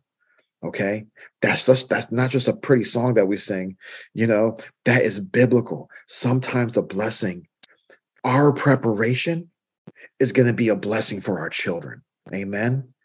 Okay. 0.64 1.06
That's 1.42 1.66
just 1.66 1.90
that's 1.90 2.12
not 2.12 2.32
just 2.32 2.48
a 2.48 2.54
pretty 2.54 2.84
song 2.84 3.14
that 3.16 3.28
we 3.28 3.38
sing, 3.38 3.78
you 4.14 4.26
know, 4.26 4.58
that 4.86 5.04
is 5.04 5.20
biblical. 5.20 5.90
Sometimes 6.08 6.74
the 6.74 6.82
blessing, 6.82 7.48
our 8.24 8.52
preparation 8.52 9.52
is 10.20 10.32
going 10.32 10.48
to 10.48 10.54
be 10.54 10.70
a 10.70 10.76
blessing 10.76 11.22
for 11.22 11.40
our 11.40 11.50
children. 11.50 12.02
Amen 12.34 12.96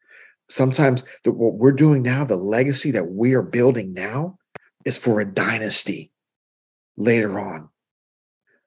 sometimes 0.51 1.05
the, 1.25 1.31
what 1.31 1.55
we're 1.55 1.73
doing 1.73 2.03
now, 2.03 2.25
the 2.25 2.37
legacy 2.37 2.91
that 2.91 3.11
we 3.11 3.33
are 3.35 3.43
building 3.43 3.95
now, 3.95 4.37
is 4.85 4.99
for 4.99 5.21
a 5.21 5.25
dynasty 5.25 6.13
later 6.97 7.39
on. 7.39 7.69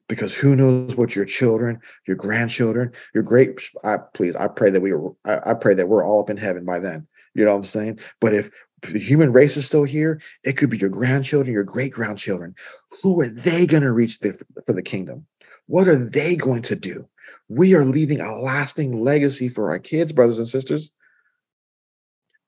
Because 0.10 0.36
who 0.36 0.56
knows 0.56 0.96
what 0.96 1.16
your 1.16 1.26
children, 1.26 1.80
your 2.08 2.18
grandchildren, 2.18 2.92
your 3.14 3.24
great 3.24 3.62
I, 3.84 3.98
please, 4.14 4.36
I 4.36 4.48
pray 4.48 4.70
that 4.70 4.82
we 4.82 4.92
are 4.92 5.10
I, 5.26 5.52
I 5.52 5.54
pray 5.54 5.74
that 5.74 5.88
we're 5.88 6.06
all 6.06 6.20
up 6.20 6.30
in 6.30 6.38
heaven 6.38 6.66
by 6.66 6.80
then. 6.80 7.08
You 7.34 7.46
know 7.46 7.52
what 7.52 7.58
I'm 7.58 7.64
saying? 7.64 8.00
But 8.20 8.34
if 8.34 8.52
the 8.82 9.00
human 9.00 9.32
race 9.32 9.58
is 9.58 9.66
still 9.66 9.86
here, 9.86 10.22
it 10.44 10.54
could 10.54 10.70
be 10.70 10.78
your 10.78 10.90
grandchildren, 10.90 11.54
your 11.54 11.64
great 11.64 11.94
grandchildren. 11.94 12.54
Who 13.02 13.22
are 13.22 13.30
they 13.30 13.66
going 13.66 13.84
to 13.84 13.92
reach 13.92 14.20
the, 14.20 14.40
for 14.66 14.74
the 14.74 14.82
kingdom? 14.82 15.26
What 15.68 15.88
are 15.88 15.96
they 15.96 16.36
going 16.36 16.64
to 16.64 16.76
do? 16.76 17.08
We 17.48 17.74
are 17.76 17.86
leaving 17.86 18.20
a 18.20 18.38
lasting 18.38 19.04
legacy 19.04 19.50
for 19.50 19.70
our 19.70 19.80
kids, 19.80 20.12
brothers 20.12 20.40
and 20.40 20.48
sisters. 20.48 20.92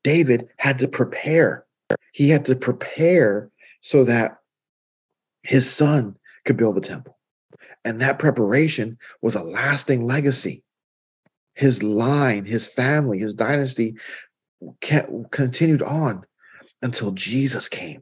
David 0.04 0.50
had 0.58 0.80
to 0.80 0.88
prepare. 0.88 1.66
He 2.12 2.30
had 2.30 2.46
to 2.46 2.56
prepare 2.56 3.50
so 3.82 4.04
that 4.04 4.38
his 5.44 5.70
son 5.70 6.18
could 6.44 6.58
build 6.58 6.76
the 6.76 6.82
temple. 6.82 7.15
And 7.86 8.02
that 8.02 8.20
preparation 8.20 8.98
was 9.22 9.36
a 9.36 9.44
lasting 9.44 10.02
legacy. 10.02 10.64
His 11.54 11.84
line, 11.84 12.44
his 12.44 12.68
family, 12.68 13.20
his 13.20 13.34
dynasty 13.34 13.96
continued 14.82 15.84
on 15.84 16.26
until 16.82 17.12
Jesus 17.12 17.70
came. 17.70 18.02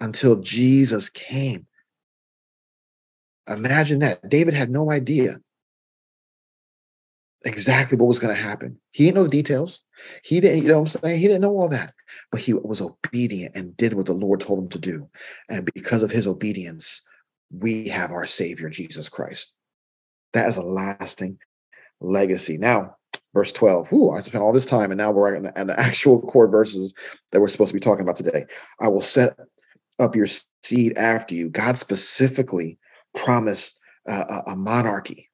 Until 0.00 0.36
Jesus 0.36 1.10
came. 1.10 1.66
Imagine 3.46 3.98
that. 3.98 4.26
David 4.28 4.54
had 4.54 4.70
no 4.70 4.90
idea 4.90 5.40
exactly 7.44 7.98
what 7.98 8.08
was 8.08 8.18
going 8.18 8.34
to 8.34 8.42
happen. 8.42 8.80
He 8.92 9.04
didn't 9.04 9.16
know 9.16 9.24
the 9.24 9.28
details. 9.28 9.84
He 10.24 10.40
didn't, 10.40 10.62
you 10.62 10.68
know 10.68 10.80
what 10.80 10.94
I'm 10.94 11.00
saying? 11.02 11.20
He 11.20 11.26
didn't 11.26 11.42
know 11.42 11.56
all 11.56 11.68
that, 11.68 11.92
but 12.32 12.40
he 12.40 12.54
was 12.54 12.80
obedient 12.80 13.54
and 13.54 13.76
did 13.76 13.92
what 13.92 14.06
the 14.06 14.14
Lord 14.14 14.40
told 14.40 14.60
him 14.60 14.68
to 14.70 14.78
do. 14.78 15.08
And 15.50 15.70
because 15.74 16.02
of 16.02 16.10
his 16.10 16.26
obedience, 16.26 17.02
we 17.52 17.88
have 17.88 18.12
our 18.12 18.26
Savior, 18.26 18.68
Jesus 18.70 19.08
Christ. 19.08 19.54
That 20.32 20.48
is 20.48 20.56
a 20.56 20.62
lasting 20.62 21.38
legacy. 22.00 22.56
Now, 22.56 22.96
verse 23.34 23.52
12. 23.52 23.92
Ooh, 23.92 24.10
I 24.10 24.20
spent 24.20 24.42
all 24.42 24.52
this 24.52 24.66
time, 24.66 24.90
and 24.90 24.98
now 24.98 25.10
we're 25.10 25.34
at 25.34 25.54
the, 25.54 25.64
the 25.64 25.80
actual 25.80 26.20
core 26.20 26.48
verses 26.48 26.92
that 27.32 27.40
we're 27.40 27.48
supposed 27.48 27.70
to 27.70 27.74
be 27.74 27.80
talking 27.80 28.02
about 28.02 28.16
today. 28.16 28.46
I 28.80 28.88
will 28.88 29.00
set 29.00 29.36
up 29.98 30.14
your 30.14 30.26
seed 30.62 30.96
after 30.96 31.34
you. 31.34 31.48
God 31.48 31.78
specifically 31.78 32.78
promised 33.14 33.80
uh, 34.08 34.24
a, 34.46 34.52
a 34.52 34.56
monarchy 34.56 35.30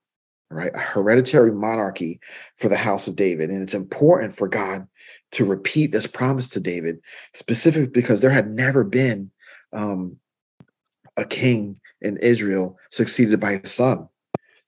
right? 0.50 0.74
A 0.74 0.78
hereditary 0.78 1.52
monarchy 1.52 2.20
for 2.56 2.68
the 2.68 2.76
house 2.76 3.08
of 3.08 3.16
David. 3.16 3.50
And 3.50 3.62
it's 3.62 3.74
important 3.74 4.34
for 4.34 4.48
God 4.48 4.86
to 5.32 5.44
repeat 5.44 5.92
this 5.92 6.06
promise 6.06 6.48
to 6.50 6.60
David, 6.60 7.00
specifically 7.34 7.88
because 7.88 8.20
there 8.20 8.30
had 8.30 8.50
never 8.50 8.84
been 8.84 9.30
um, 9.72 10.18
a 11.16 11.24
king 11.24 11.80
in 12.00 12.16
Israel 12.18 12.78
succeeded 12.90 13.40
by 13.40 13.56
his 13.56 13.72
son, 13.72 14.08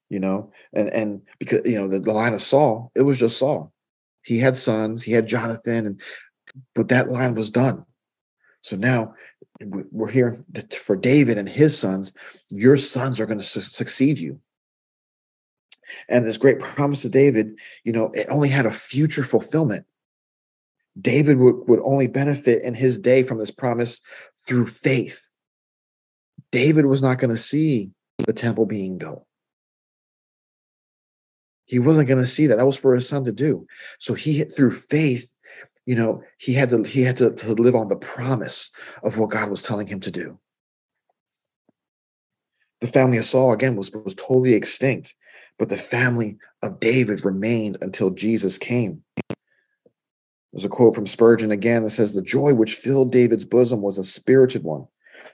you 0.08 0.20
know, 0.20 0.52
and 0.72 0.88
and 0.90 1.22
because 1.38 1.62
you 1.64 1.76
know 1.76 1.88
the, 1.88 2.00
the 2.00 2.12
line 2.12 2.34
of 2.34 2.42
Saul, 2.42 2.90
it 2.94 3.02
was 3.02 3.18
just 3.18 3.38
Saul. 3.38 3.72
He 4.22 4.38
had 4.38 4.56
sons, 4.56 5.02
he 5.02 5.12
had 5.12 5.26
Jonathan, 5.26 5.86
and 5.86 6.00
but 6.74 6.88
that 6.88 7.08
line 7.08 7.34
was 7.34 7.50
done. 7.50 7.84
So 8.62 8.76
now 8.76 9.14
we're 9.60 10.10
here 10.10 10.36
for 10.72 10.96
David 10.96 11.38
and 11.38 11.48
his 11.48 11.78
sons, 11.78 12.12
your 12.50 12.76
sons 12.76 13.20
are 13.20 13.26
going 13.26 13.38
to 13.38 13.44
su- 13.44 13.60
succeed 13.60 14.18
you 14.18 14.40
and 16.08 16.24
this 16.24 16.36
great 16.36 16.58
promise 16.58 17.02
to 17.02 17.08
David, 17.08 17.58
you 17.84 17.92
know, 17.92 18.10
it 18.12 18.26
only 18.28 18.48
had 18.48 18.66
a 18.66 18.70
future 18.70 19.22
fulfillment. 19.22 19.86
David 21.00 21.38
would, 21.38 21.68
would 21.68 21.80
only 21.84 22.06
benefit 22.06 22.62
in 22.62 22.74
his 22.74 22.98
day 22.98 23.22
from 23.22 23.38
this 23.38 23.50
promise 23.50 24.00
through 24.46 24.66
faith. 24.66 25.27
David 26.52 26.86
was 26.86 27.02
not 27.02 27.18
going 27.18 27.30
to 27.30 27.36
see 27.36 27.90
the 28.18 28.32
temple 28.32 28.66
being 28.66 28.98
built. 28.98 29.24
He 31.66 31.78
wasn't 31.78 32.08
going 32.08 32.20
to 32.20 32.26
see 32.26 32.46
that. 32.46 32.56
That 32.56 32.66
was 32.66 32.78
for 32.78 32.94
his 32.94 33.08
son 33.08 33.24
to 33.24 33.32
do. 33.32 33.66
So 33.98 34.14
he 34.14 34.44
through 34.44 34.70
faith, 34.70 35.30
you 35.84 35.94
know, 35.94 36.22
he 36.38 36.54
had 36.54 36.70
to 36.70 36.82
he 36.82 37.02
had 37.02 37.16
to, 37.18 37.34
to 37.34 37.52
live 37.52 37.74
on 37.74 37.88
the 37.88 37.96
promise 37.96 38.70
of 39.02 39.18
what 39.18 39.30
God 39.30 39.50
was 39.50 39.62
telling 39.62 39.86
him 39.86 40.00
to 40.00 40.10
do. 40.10 40.38
The 42.80 42.86
family 42.86 43.18
of 43.18 43.26
Saul 43.26 43.52
again 43.52 43.76
was, 43.76 43.92
was 43.92 44.14
totally 44.14 44.54
extinct 44.54 45.14
but 45.58 45.68
the 45.68 45.76
family 45.76 46.38
of 46.62 46.80
David 46.80 47.24
remained 47.24 47.78
until 47.82 48.10
Jesus 48.10 48.58
came. 48.58 49.02
There's 50.52 50.64
a 50.64 50.68
quote 50.68 50.94
from 50.94 51.06
Spurgeon 51.06 51.50
again 51.50 51.82
that 51.82 51.90
says, 51.90 52.14
The 52.14 52.22
joy 52.22 52.54
which 52.54 52.74
filled 52.74 53.12
David's 53.12 53.44
bosom 53.44 53.82
was 53.82 53.98
a 53.98 54.04
spirited 54.04 54.62
one, 54.62 54.86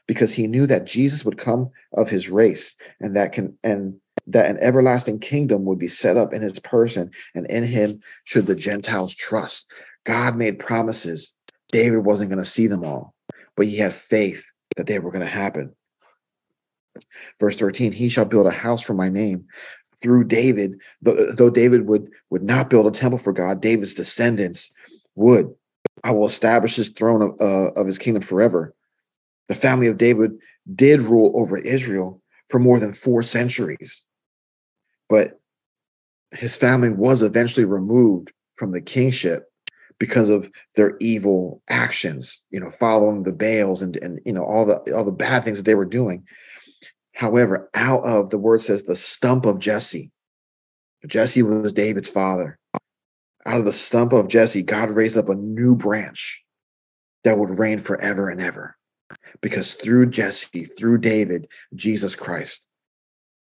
because 0.07 0.35
he 0.35 0.47
knew 0.47 0.67
that 0.67 0.87
Jesus 0.87 1.25
would 1.25 1.39
come 1.39 1.71
of 1.93 2.11
his 2.11 2.29
race, 2.29 2.77
and 3.01 3.17
that 3.17 3.33
can 3.33 3.57
and 3.63 3.97
that 4.27 4.51
an 4.51 4.59
everlasting 4.59 5.19
kingdom 5.19 5.65
would 5.65 5.79
be 5.79 5.89
set 5.89 6.17
up 6.17 6.33
in 6.33 6.43
his 6.43 6.59
person, 6.59 7.11
and 7.35 7.47
in 7.51 7.65
him 7.65 8.01
should 8.25 8.47
the 8.47 8.55
Gentiles 8.55 9.15
trust. 9.15 9.71
God 10.05 10.37
made 10.37 10.59
promises. 10.59 11.35
David 11.73 12.05
wasn't 12.05 12.31
going 12.31 12.43
to 12.43 12.49
see 12.49 12.67
them 12.67 12.85
all, 12.85 13.15
but 13.57 13.67
he 13.67 13.77
had 13.77 13.95
faith 13.95 14.47
that 14.77 14.87
they 14.87 14.99
were 14.99 15.11
going 15.11 15.25
to 15.25 15.31
happen. 15.31 15.75
Verse 17.41 17.57
13, 17.57 17.93
he 17.93 18.09
shall 18.09 18.25
build 18.25 18.47
a 18.47 18.53
house 18.53 18.83
for 18.83 18.95
my 18.95 19.09
name 19.09 19.47
through 20.05 20.25
David, 20.25 20.81
though, 21.01 21.51
David 21.51 21.87
would, 21.89 22.11
would 22.29 22.43
not 22.43 22.69
build 22.69 22.87
a 22.87 22.91
temple 22.91 23.19
for 23.19 23.33
God, 23.33 23.63
David's 23.63 23.95
descendants 23.95 24.71
would. 25.15 25.55
I 26.03 26.11
will 26.11 26.27
establish 26.27 26.77
his 26.77 26.91
throne 26.91 27.23
of, 27.23 27.41
uh, 27.41 27.71
of 27.73 27.87
his 27.87 27.99
kingdom 27.99 28.23
forever. 28.23 28.75
The 29.49 29.55
family 29.55 29.87
of 29.87 29.99
David 29.99 30.33
did 30.75 31.01
rule 31.03 31.33
over 31.35 31.59
Israel 31.59 32.23
for 32.49 32.59
more 32.59 32.79
than 32.81 32.93
four 32.93 33.23
centuries, 33.23 34.05
but 35.09 35.41
his 36.33 36.57
family 36.57 36.91
was 36.91 37.23
eventually 37.23 37.65
removed 37.65 38.33
from 38.57 38.73
the 38.73 38.81
kingship 38.81 39.51
because 39.99 40.29
of 40.29 40.51
their 40.77 40.97
evil 40.99 41.63
actions, 41.69 42.43
you 42.51 42.59
know, 42.59 42.71
following 42.71 43.23
the 43.23 43.33
Baals 43.33 43.83
and 43.83 43.97
and 43.97 44.21
you 44.25 44.33
know 44.33 44.45
all 44.45 44.65
the 44.65 44.95
all 44.95 45.05
the 45.05 45.13
bad 45.13 45.45
things 45.45 45.59
that 45.59 45.65
they 45.65 45.75
were 45.75 45.85
doing. 45.85 46.27
However, 47.15 47.71
out 47.75 48.05
of 48.05 48.31
the 48.31 48.39
word 48.39 48.61
says 48.61 48.85
the 48.85 48.97
stump 48.97 49.47
of 49.47 49.61
Jesse. 49.61 50.11
Jesse 51.07 51.43
was 51.43 51.73
David's 51.73 52.09
father. 52.09 52.59
Out 53.47 53.59
of 53.59 53.67
the 53.67 53.73
stump 53.73 54.13
of 54.13 54.29
Jesse, 54.29 54.63
God 54.63 54.91
raised 54.91 55.17
up 55.17 55.29
a 55.29 55.35
new 55.35 55.77
branch 55.77 56.43
that 57.25 57.39
would 57.39 57.59
reign 57.59 57.79
forever 57.79 58.31
and 58.31 58.41
ever. 58.41 58.77
Because 59.41 59.75
through 59.75 60.07
Jesse, 60.11 60.65
through 60.65 60.99
David, 60.99 61.49
Jesus 61.75 62.15
Christ 62.15 62.67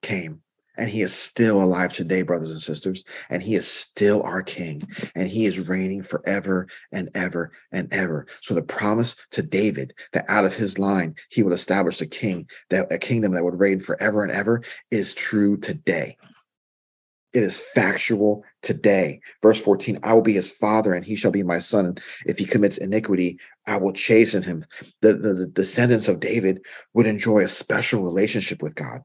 came 0.03 0.43
and 0.77 0.89
he 0.91 1.03
is 1.03 1.15
still 1.15 1.63
alive 1.63 1.93
today, 1.93 2.23
brothers 2.23 2.51
and 2.51 2.61
sisters. 2.61 3.05
And 3.31 3.43
he 3.43 3.55
is 3.55 3.67
still 3.67 4.23
our 4.23 4.43
king. 4.43 4.87
And 5.15 5.29
he 5.29 5.47
is 5.47 5.59
reigning 5.59 6.03
forever 6.03 6.69
and 6.93 7.09
ever 7.15 7.53
and 7.73 7.93
ever. 7.93 8.27
So 8.41 8.55
the 8.55 8.63
promise 8.63 9.17
to 9.33 9.43
David 9.43 9.95
that 10.13 10.27
out 10.29 10.45
of 10.45 10.57
his 10.57 10.79
line 10.79 11.15
he 11.31 11.43
would 11.43 11.53
establish 11.55 12.01
a 12.01 12.07
king, 12.07 12.49
that 12.71 12.93
a 12.93 12.99
kingdom 12.99 13.33
that 13.33 13.45
would 13.45 13.59
reign 13.59 13.81
forever 13.81 14.23
and 14.23 14.33
ever 14.33 14.63
is 14.91 15.15
true 15.15 15.57
today. 15.57 16.17
It 17.37 17.43
is 17.43 17.61
factual 17.61 18.45
today. 18.63 19.21
Verse 19.43 19.61
14 19.61 20.01
I 20.03 20.15
will 20.15 20.23
be 20.23 20.33
his 20.33 20.51
father, 20.51 20.95
and 20.95 21.05
he 21.05 21.17
shall 21.17 21.31
be 21.31 21.43
my 21.43 21.59
son. 21.59 21.99
If 22.25 22.39
he 22.39 22.47
commits 22.47 22.79
iniquity, 22.79 23.39
I 23.67 23.77
will 23.77 23.93
chasten 23.93 24.43
him. 24.43 24.65
The, 25.03 25.13
the, 25.13 25.35
the 25.35 25.47
descendants 25.47 26.09
of 26.09 26.19
David 26.19 26.63
would 26.95 27.05
enjoy 27.05 27.41
a 27.41 27.49
special 27.49 28.03
relationship 28.03 28.63
with 28.63 28.75
God. 28.75 29.03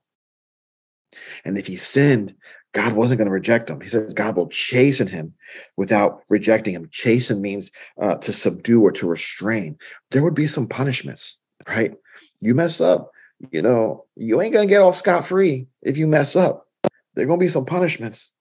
And 1.44 1.58
if 1.58 1.68
he 1.68 1.76
sinned, 1.76 2.34
God 2.74 2.94
wasn't 2.94 3.18
going 3.18 3.26
to 3.26 3.34
reject 3.34 3.70
him. 3.70 3.82
He 3.82 3.90
said 3.90 4.16
God 4.16 4.38
will 4.38 4.48
chasten 4.48 5.08
him 5.08 5.34
without 5.76 6.22
rejecting 6.30 6.74
him. 6.74 6.88
Chasten 6.90 7.42
means 7.42 7.70
uh, 8.00 8.16
to 8.16 8.32
subdue 8.32 8.82
or 8.82 8.94
to 8.94 9.10
restrain. 9.10 9.78
There 10.12 10.24
would 10.24 10.36
be 10.36 10.48
some 10.48 10.68
punishments, 10.68 11.38
right? 11.68 11.96
You 12.40 12.56
mess 12.56 12.80
up, 12.80 13.12
you 13.52 13.62
know, 13.62 14.06
you 14.16 14.42
ain't 14.42 14.54
going 14.54 14.70
to 14.70 14.74
get 14.74 14.82
off 14.82 14.96
scot 14.96 15.28
free 15.28 15.68
if 15.82 15.98
you 15.98 16.08
mess 16.08 16.38
up. 16.38 16.68
There 17.14 17.24
are 17.24 17.28
going 17.28 17.40
to 17.40 17.46
be 17.46 17.50
some 17.50 17.66
punishments, 17.66 18.32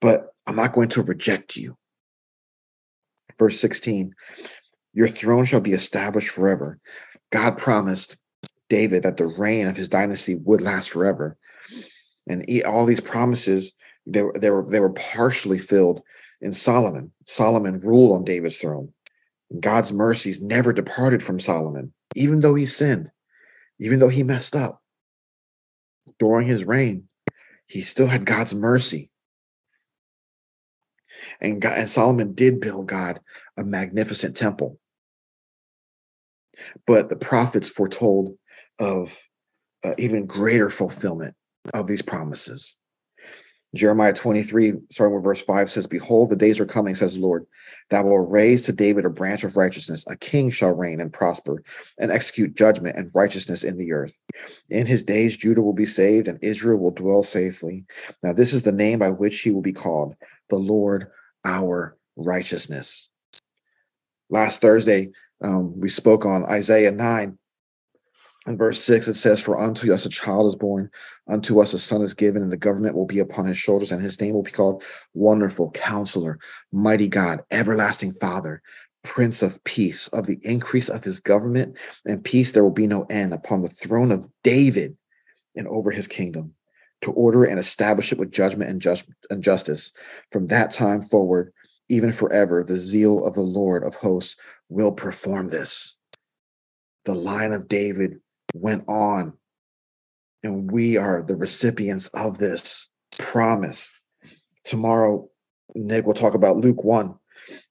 but 0.00 0.28
I'm 0.46 0.56
not 0.56 0.72
going 0.72 0.88
to 0.90 1.02
reject 1.02 1.56
you. 1.56 1.76
Verse 3.38 3.58
16 3.60 4.14
Your 4.92 5.08
throne 5.08 5.44
shall 5.44 5.60
be 5.60 5.72
established 5.72 6.30
forever. 6.30 6.78
God 7.30 7.56
promised 7.56 8.16
David 8.68 9.02
that 9.02 9.16
the 9.16 9.26
reign 9.26 9.66
of 9.66 9.76
his 9.76 9.88
dynasty 9.88 10.36
would 10.36 10.60
last 10.60 10.90
forever 10.90 11.36
and 12.26 12.44
all 12.64 12.86
these 12.86 13.00
promises 13.00 13.72
they 14.06 14.22
were 14.22 14.36
they 14.38 14.50
were 14.50 14.66
they 14.68 14.80
were 14.80 14.92
partially 14.92 15.58
filled 15.58 16.02
in 16.40 16.52
Solomon. 16.52 17.12
Solomon 17.26 17.80
ruled 17.80 18.12
on 18.12 18.24
David's 18.24 18.56
throne. 18.56 18.92
God's 19.60 19.92
mercies 19.92 20.40
never 20.40 20.72
departed 20.72 21.22
from 21.22 21.38
Solomon, 21.38 21.92
even 22.16 22.40
though 22.40 22.54
he 22.54 22.66
sinned, 22.66 23.12
even 23.78 24.00
though 24.00 24.08
he 24.08 24.22
messed 24.22 24.56
up. 24.56 24.82
During 26.18 26.48
his 26.48 26.64
reign, 26.64 27.08
he 27.72 27.80
still 27.80 28.06
had 28.06 28.26
God's 28.26 28.54
mercy. 28.54 29.10
And 31.40 31.60
God, 31.60 31.78
and 31.78 31.88
Solomon 31.88 32.34
did 32.34 32.60
build 32.60 32.86
God 32.86 33.18
a 33.56 33.64
magnificent 33.64 34.36
temple. 34.36 34.78
But 36.86 37.08
the 37.08 37.16
prophets 37.16 37.68
foretold 37.68 38.36
of 38.78 39.18
uh, 39.82 39.94
even 39.96 40.26
greater 40.26 40.68
fulfillment 40.68 41.34
of 41.72 41.86
these 41.86 42.02
promises. 42.02 42.76
Jeremiah 43.74 44.12
23, 44.12 44.74
starting 44.90 45.14
with 45.14 45.24
verse 45.24 45.40
5, 45.40 45.70
says, 45.70 45.86
Behold, 45.86 46.28
the 46.28 46.36
days 46.36 46.60
are 46.60 46.66
coming, 46.66 46.94
says 46.94 47.14
the 47.14 47.22
Lord, 47.22 47.46
that 47.88 48.04
will 48.04 48.26
raise 48.26 48.62
to 48.64 48.72
David 48.72 49.06
a 49.06 49.10
branch 49.10 49.44
of 49.44 49.56
righteousness. 49.56 50.04
A 50.08 50.16
king 50.16 50.50
shall 50.50 50.74
reign 50.74 51.00
and 51.00 51.12
prosper 51.12 51.62
and 51.98 52.10
execute 52.10 52.54
judgment 52.54 52.96
and 52.96 53.10
righteousness 53.14 53.64
in 53.64 53.78
the 53.78 53.92
earth. 53.92 54.20
In 54.68 54.84
his 54.86 55.02
days, 55.02 55.38
Judah 55.38 55.62
will 55.62 55.72
be 55.72 55.86
saved 55.86 56.28
and 56.28 56.38
Israel 56.42 56.78
will 56.78 56.90
dwell 56.90 57.22
safely. 57.22 57.86
Now, 58.22 58.34
this 58.34 58.52
is 58.52 58.62
the 58.62 58.72
name 58.72 58.98
by 58.98 59.10
which 59.10 59.40
he 59.40 59.50
will 59.50 59.62
be 59.62 59.72
called, 59.72 60.16
the 60.50 60.56
Lord 60.56 61.10
our 61.44 61.96
righteousness. 62.16 63.10
Last 64.28 64.60
Thursday, 64.60 65.12
um, 65.42 65.78
we 65.80 65.88
spoke 65.88 66.24
on 66.24 66.44
Isaiah 66.44 66.92
9, 66.92 67.38
in 68.46 68.56
verse 68.56 68.82
6, 68.82 69.06
it 69.06 69.14
says, 69.14 69.40
For 69.40 69.58
unto 69.58 69.92
us 69.92 70.04
a 70.04 70.08
child 70.08 70.46
is 70.46 70.56
born, 70.56 70.90
unto 71.28 71.60
us 71.60 71.74
a 71.74 71.78
son 71.78 72.02
is 72.02 72.14
given, 72.14 72.42
and 72.42 72.50
the 72.50 72.56
government 72.56 72.96
will 72.96 73.06
be 73.06 73.20
upon 73.20 73.46
his 73.46 73.56
shoulders, 73.56 73.92
and 73.92 74.02
his 74.02 74.20
name 74.20 74.34
will 74.34 74.42
be 74.42 74.50
called 74.50 74.82
Wonderful 75.14 75.70
Counselor, 75.70 76.40
Mighty 76.72 77.08
God, 77.08 77.44
Everlasting 77.52 78.12
Father, 78.12 78.60
Prince 79.04 79.42
of 79.42 79.62
Peace. 79.62 80.08
Of 80.08 80.26
the 80.26 80.40
increase 80.42 80.88
of 80.88 81.04
his 81.04 81.20
government 81.20 81.76
and 82.04 82.24
peace, 82.24 82.50
there 82.50 82.64
will 82.64 82.70
be 82.70 82.88
no 82.88 83.04
end 83.04 83.32
upon 83.32 83.62
the 83.62 83.68
throne 83.68 84.10
of 84.10 84.28
David 84.42 84.96
and 85.54 85.68
over 85.68 85.92
his 85.92 86.08
kingdom, 86.08 86.54
to 87.02 87.12
order 87.12 87.44
and 87.44 87.60
establish 87.60 88.10
it 88.10 88.18
with 88.18 88.32
judgment 88.32 88.70
and, 88.70 88.82
just, 88.82 89.04
and 89.30 89.44
justice. 89.44 89.92
From 90.32 90.48
that 90.48 90.72
time 90.72 91.02
forward, 91.02 91.52
even 91.88 92.10
forever, 92.10 92.64
the 92.64 92.78
zeal 92.78 93.24
of 93.24 93.34
the 93.34 93.40
Lord 93.40 93.84
of 93.84 93.94
hosts 93.94 94.34
will 94.68 94.92
perform 94.92 95.50
this. 95.50 95.98
The 97.04 97.14
line 97.14 97.52
of 97.52 97.68
David 97.68 98.20
went 98.52 98.84
on. 98.88 99.34
And 100.42 100.70
we 100.70 100.96
are 100.96 101.22
the 101.22 101.36
recipients 101.36 102.08
of 102.08 102.38
this 102.38 102.90
promise. 103.18 103.92
Tomorrow, 104.64 105.28
Nick 105.74 106.06
will 106.06 106.14
talk 106.14 106.34
about 106.34 106.56
Luke 106.56 106.82
1. 106.82 107.14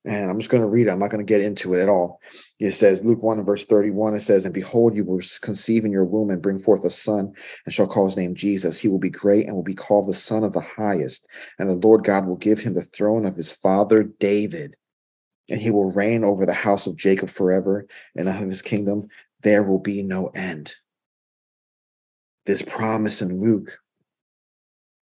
And 0.06 0.30
I'm 0.30 0.39
just 0.39 0.50
going 0.50 0.63
to 0.63 0.70
read 0.70 0.88
it. 0.88 0.89
I'm 0.89 1.00
not 1.00 1.12
going 1.12 1.26
to 1.26 1.30
get 1.30 1.41
into 1.41 1.74
it 1.74 1.82
at 1.82 1.89
all. 1.89 2.20
It 2.60 2.74
says, 2.74 3.06
Luke 3.06 3.22
1 3.22 3.44
verse 3.46 3.65
31, 3.65 4.15
it 4.15 4.22
says, 4.22 4.46
And 4.46 4.54
behold, 4.54 4.96
you 4.96 5.04
will 5.04 5.22
conceive 5.41 5.86
in 5.86 5.91
your 5.91 6.06
womb 6.06 6.30
and 6.30 6.41
bring 6.41 6.60
forth 6.60 6.84
a 6.84 6.89
son, 6.89 7.34
and 7.65 7.74
shall 7.74 7.88
call 7.88 8.06
his 8.06 8.17
name 8.17 8.36
Jesus. 8.36 8.80
He 8.80 8.88
will 8.88 9.00
be 9.00 9.10
great 9.10 9.46
and 9.46 9.56
will 9.56 9.63
be 9.63 9.76
called 9.76 10.10
the 10.10 10.13
Son 10.13 10.44
of 10.44 10.54
the 10.54 10.62
Highest. 10.62 11.26
And 11.60 11.70
the 11.70 11.76
Lord 11.76 12.04
God 12.04 12.28
will 12.28 12.36
give 12.36 12.60
him 12.60 12.74
the 12.74 12.82
throne 12.82 13.26
of 13.26 13.36
his 13.36 13.52
father 13.52 14.04
David. 14.04 14.76
And 15.50 15.62
he 15.62 15.72
will 15.72 15.91
reign 15.91 16.24
over 16.24 16.46
the 16.46 16.54
house 16.54 16.88
of 16.88 16.96
Jacob 16.96 17.30
forever, 17.30 17.88
and 18.15 18.28
of 18.28 18.36
his 18.36 18.62
kingdom 18.62 19.08
there 19.42 19.64
will 19.64 19.80
be 19.80 20.02
no 20.02 20.28
end. 20.28 20.74
This 22.46 22.62
promise 22.62 23.22
in 23.22 23.40
Luke 23.40 23.72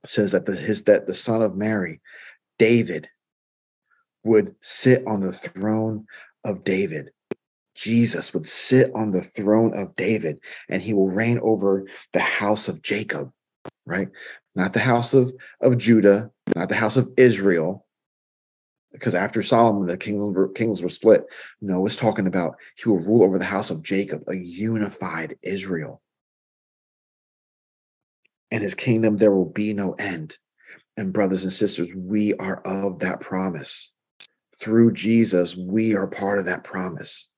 says 0.05 0.31
that 0.31 0.45
the, 0.45 0.55
his 0.55 0.83
that 0.85 1.07
the 1.07 1.13
son 1.13 1.41
of 1.41 1.55
Mary, 1.55 2.01
David, 2.57 3.09
would 4.23 4.55
sit 4.61 5.05
on 5.07 5.21
the 5.21 5.33
throne 5.33 6.05
of 6.43 6.63
David. 6.63 7.11
Jesus 7.75 8.33
would 8.33 8.47
sit 8.47 8.91
on 8.93 9.11
the 9.11 9.21
throne 9.21 9.77
of 9.77 9.95
David 9.95 10.39
and 10.67 10.81
he 10.81 10.93
will 10.93 11.09
reign 11.09 11.39
over 11.41 11.85
the 12.11 12.19
house 12.19 12.67
of 12.67 12.81
Jacob, 12.81 13.31
right? 13.85 14.09
Not 14.55 14.73
the 14.73 14.79
house 14.79 15.13
of, 15.13 15.31
of 15.61 15.77
Judah, 15.77 16.29
not 16.55 16.67
the 16.67 16.75
house 16.75 16.97
of 16.97 17.09
Israel, 17.15 17.85
because 18.91 19.13
after 19.15 19.43
Solomon, 19.43 19.87
the 19.87 19.97
kingdoms 19.97 20.35
were, 20.35 20.49
kings 20.49 20.81
were 20.81 20.89
split. 20.89 21.25
No, 21.61 21.85
it's 21.85 21.95
talking 21.95 22.27
about 22.27 22.55
he 22.75 22.89
will 22.89 22.99
rule 22.99 23.23
over 23.23 23.37
the 23.37 23.45
house 23.45 23.69
of 23.69 23.83
Jacob, 23.83 24.23
a 24.27 24.35
unified 24.35 25.37
Israel. 25.41 26.01
And 28.51 28.63
his 28.63 28.75
kingdom, 28.75 29.17
there 29.17 29.31
will 29.31 29.49
be 29.49 29.73
no 29.73 29.93
end. 29.93 30.37
And 30.97 31.13
brothers 31.13 31.43
and 31.43 31.53
sisters, 31.53 31.93
we 31.95 32.33
are 32.35 32.61
of 32.61 32.99
that 32.99 33.19
promise. 33.19 33.93
Through 34.59 34.93
Jesus, 34.93 35.55
we 35.55 35.95
are 35.95 36.07
part 36.07 36.39
of 36.39 36.45
that 36.45 36.63
promise. 36.63 37.29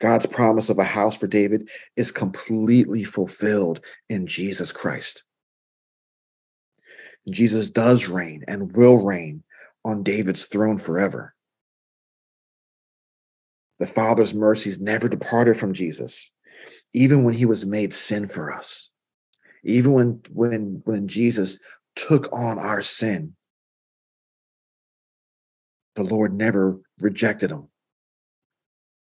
God's 0.00 0.26
promise 0.26 0.70
of 0.70 0.78
a 0.78 0.84
house 0.84 1.16
for 1.16 1.26
David 1.26 1.68
is 1.96 2.10
completely 2.10 3.04
fulfilled 3.04 3.84
in 4.08 4.26
Jesus 4.26 4.72
Christ. 4.72 5.22
Jesus 7.30 7.70
does 7.70 8.08
reign 8.08 8.44
and 8.48 8.74
will 8.74 9.04
reign 9.04 9.44
on 9.84 10.02
David's 10.02 10.46
throne 10.46 10.78
forever. 10.78 11.34
The 13.78 13.86
Father's 13.86 14.34
mercies 14.34 14.80
never 14.80 15.08
departed 15.08 15.56
from 15.56 15.74
Jesus, 15.74 16.32
even 16.92 17.24
when 17.24 17.34
he 17.34 17.44
was 17.44 17.66
made 17.66 17.92
sin 17.92 18.28
for 18.28 18.52
us. 18.52 18.92
Even 19.64 19.92
when 19.92 20.22
when 20.30 20.82
when 20.84 21.08
Jesus 21.08 21.58
took 21.96 22.32
on 22.32 22.58
our 22.58 22.82
sin, 22.82 23.34
the 25.96 26.04
Lord 26.04 26.34
never 26.34 26.80
rejected 27.00 27.50
him. 27.50 27.68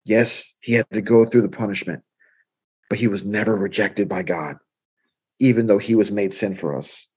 Yes, 0.04 0.54
he 0.60 0.74
had 0.74 0.88
to 0.92 1.00
go 1.00 1.24
through 1.24 1.42
the 1.42 1.48
punishment, 1.48 2.02
but 2.88 2.98
he 2.98 3.06
was 3.06 3.24
never 3.24 3.54
rejected 3.54 4.08
by 4.08 4.22
God, 4.22 4.56
even 5.38 5.66
though 5.66 5.78
he 5.78 5.94
was 5.94 6.10
made 6.10 6.34
sin 6.34 6.54
for 6.54 6.76
us. 6.76 7.08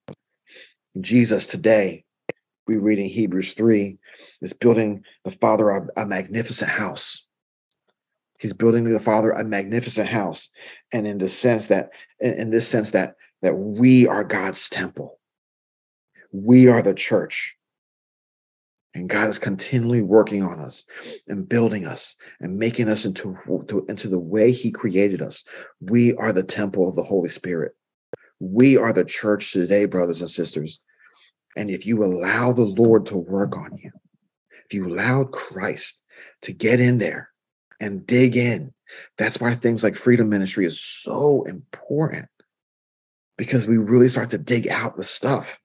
Jesus 0.99 1.47
today, 1.47 2.05
we 2.67 2.77
read 2.77 2.99
in 2.99 3.05
Hebrews 3.05 3.53
3, 3.53 3.97
is 4.41 4.53
building 4.53 5.03
the 5.23 5.31
Father 5.31 5.69
a, 5.69 5.87
a 5.97 6.05
magnificent 6.05 6.71
house. 6.71 7.27
He's 8.39 8.53
building 8.53 8.83
the 8.83 8.99
Father 8.99 9.31
a 9.31 9.43
magnificent 9.43 10.09
house. 10.09 10.49
And 10.91 11.07
in 11.07 11.17
the 11.17 11.27
sense 11.27 11.67
that, 11.67 11.91
in, 12.19 12.33
in 12.33 12.49
this 12.51 12.67
sense 12.67 12.91
that 12.91 13.15
that 13.43 13.55
we 13.55 14.07
are 14.07 14.23
God's 14.23 14.69
temple. 14.69 15.19
We 16.31 16.69
are 16.69 16.81
the 16.81 16.95
church. 16.95 17.57
And 18.95 19.09
God 19.09 19.27
is 19.27 19.37
continually 19.37 20.01
working 20.01 20.43
on 20.43 20.59
us 20.59 20.85
and 21.27 21.47
building 21.47 21.85
us 21.85 22.15
and 22.39 22.57
making 22.57 22.89
us 22.89 23.05
into, 23.05 23.37
to, 23.67 23.85
into 23.89 24.07
the 24.07 24.19
way 24.19 24.51
He 24.51 24.71
created 24.71 25.21
us. 25.21 25.43
We 25.81 26.15
are 26.15 26.31
the 26.31 26.43
temple 26.43 26.87
of 26.87 26.95
the 26.95 27.03
Holy 27.03 27.29
Spirit. 27.29 27.73
We 28.39 28.77
are 28.77 28.93
the 28.93 29.03
church 29.03 29.51
today, 29.51 29.85
brothers 29.85 30.21
and 30.21 30.31
sisters. 30.31 30.79
And 31.55 31.69
if 31.69 31.85
you 31.85 32.03
allow 32.03 32.51
the 32.51 32.63
Lord 32.63 33.05
to 33.07 33.17
work 33.17 33.55
on 33.55 33.77
you, 33.77 33.91
if 34.65 34.73
you 34.73 34.87
allow 34.87 35.25
Christ 35.25 36.03
to 36.43 36.53
get 36.53 36.79
in 36.79 36.97
there 36.97 37.29
and 37.79 38.05
dig 38.05 38.35
in, 38.35 38.73
that's 39.17 39.39
why 39.39 39.55
things 39.55 39.83
like 39.83 39.95
freedom 39.95 40.29
ministry 40.29 40.65
is 40.65 40.81
so 40.81 41.43
important 41.43 42.27
because 43.37 43.67
we 43.67 43.77
really 43.77 44.09
start 44.09 44.29
to 44.31 44.37
dig 44.37 44.67
out 44.67 44.95
the 44.95 45.03
stuff 45.03 45.59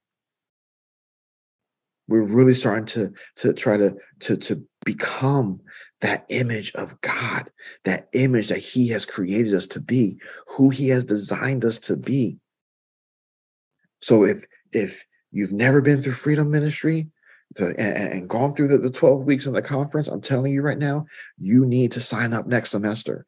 we're 2.08 2.22
really 2.22 2.54
starting 2.54 2.86
to 2.86 3.12
to 3.36 3.52
try 3.52 3.76
to 3.76 3.94
to 4.20 4.36
to 4.36 4.66
become 4.84 5.60
that 6.00 6.24
image 6.30 6.72
of 6.74 6.98
God, 7.02 7.50
that 7.84 8.08
image 8.14 8.48
that 8.48 8.58
He 8.58 8.88
has 8.88 9.04
created 9.04 9.54
us 9.54 9.66
to 9.68 9.80
be, 9.80 10.18
who 10.48 10.70
He 10.70 10.88
has 10.88 11.04
designed 11.04 11.64
us 11.64 11.78
to 11.80 11.96
be. 11.96 12.38
So 14.00 14.24
if 14.24 14.44
if 14.72 15.04
you've 15.30 15.52
never 15.52 15.80
been 15.80 16.02
through 16.02 16.12
freedom 16.12 16.50
ministry 16.50 17.08
the, 17.54 17.68
and, 17.78 18.12
and 18.12 18.28
gone 18.28 18.54
through 18.54 18.68
the, 18.68 18.78
the 18.78 18.90
12 18.90 19.24
weeks 19.24 19.46
in 19.46 19.52
the 19.52 19.62
conference, 19.62 20.08
I'm 20.08 20.20
telling 20.20 20.52
you 20.52 20.62
right 20.62 20.78
now, 20.78 21.06
you 21.38 21.64
need 21.64 21.92
to 21.92 22.00
sign 22.00 22.32
up 22.32 22.46
next 22.46 22.70
semester. 22.70 23.24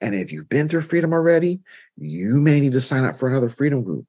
And 0.00 0.14
if 0.14 0.32
you've 0.32 0.48
been 0.48 0.68
through 0.68 0.82
freedom 0.82 1.12
already, 1.12 1.60
you 1.96 2.40
may 2.40 2.60
need 2.60 2.72
to 2.72 2.80
sign 2.80 3.04
up 3.04 3.16
for 3.16 3.28
another 3.28 3.48
freedom 3.48 3.82
group 3.82 4.06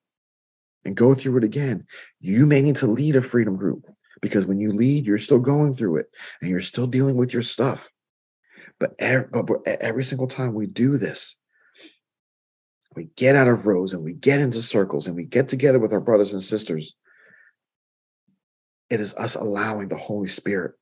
and 0.85 0.95
go 0.95 1.13
through 1.13 1.37
it 1.37 1.43
again. 1.43 1.85
You 2.19 2.45
may 2.45 2.61
need 2.61 2.77
to 2.77 2.87
lead 2.87 3.15
a 3.15 3.21
freedom 3.21 3.55
group 3.55 3.85
because 4.21 4.45
when 4.45 4.59
you 4.59 4.71
lead, 4.71 5.05
you're 5.05 5.17
still 5.17 5.39
going 5.39 5.73
through 5.73 5.97
it 5.97 6.07
and 6.41 6.49
you're 6.49 6.61
still 6.61 6.87
dealing 6.87 7.15
with 7.15 7.33
your 7.33 7.41
stuff. 7.41 7.89
But 8.79 8.95
every, 8.99 9.27
but 9.31 9.65
every 9.65 10.03
single 10.03 10.27
time 10.27 10.53
we 10.53 10.67
do 10.67 10.97
this, 10.97 11.37
we 12.95 13.09
get 13.15 13.35
out 13.35 13.47
of 13.47 13.65
rows 13.65 13.93
and 13.93 14.03
we 14.03 14.13
get 14.13 14.39
into 14.39 14.61
circles 14.61 15.07
and 15.07 15.15
we 15.15 15.23
get 15.23 15.49
together 15.49 15.79
with 15.79 15.93
our 15.93 16.01
brothers 16.01 16.33
and 16.33 16.43
sisters. 16.43 16.95
It 18.93 18.99
is 18.99 19.15
us 19.15 19.33
allowing 19.33 19.87
the 19.87 19.97
Holy 19.97 20.27
Spirit, 20.27 20.73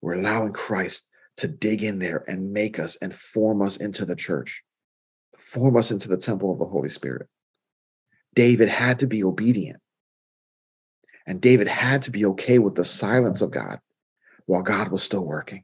we're 0.00 0.14
allowing 0.14 0.52
Christ 0.52 1.08
to 1.36 1.46
dig 1.46 1.84
in 1.84 2.00
there 2.00 2.24
and 2.26 2.52
make 2.52 2.80
us 2.80 2.96
and 2.96 3.14
form 3.14 3.62
us 3.62 3.76
into 3.76 4.04
the 4.04 4.16
church, 4.16 4.64
form 5.38 5.76
us 5.76 5.92
into 5.92 6.08
the 6.08 6.16
temple 6.16 6.52
of 6.52 6.58
the 6.58 6.66
Holy 6.66 6.88
Spirit. 6.88 7.28
David 8.34 8.68
had 8.68 8.98
to 8.98 9.06
be 9.06 9.22
obedient. 9.22 9.78
And 11.24 11.40
David 11.40 11.68
had 11.68 12.02
to 12.02 12.10
be 12.10 12.24
okay 12.26 12.58
with 12.58 12.74
the 12.74 12.84
silence 12.84 13.42
of 13.42 13.52
God 13.52 13.78
while 14.46 14.62
God 14.62 14.88
was 14.88 15.04
still 15.04 15.24
working. 15.24 15.62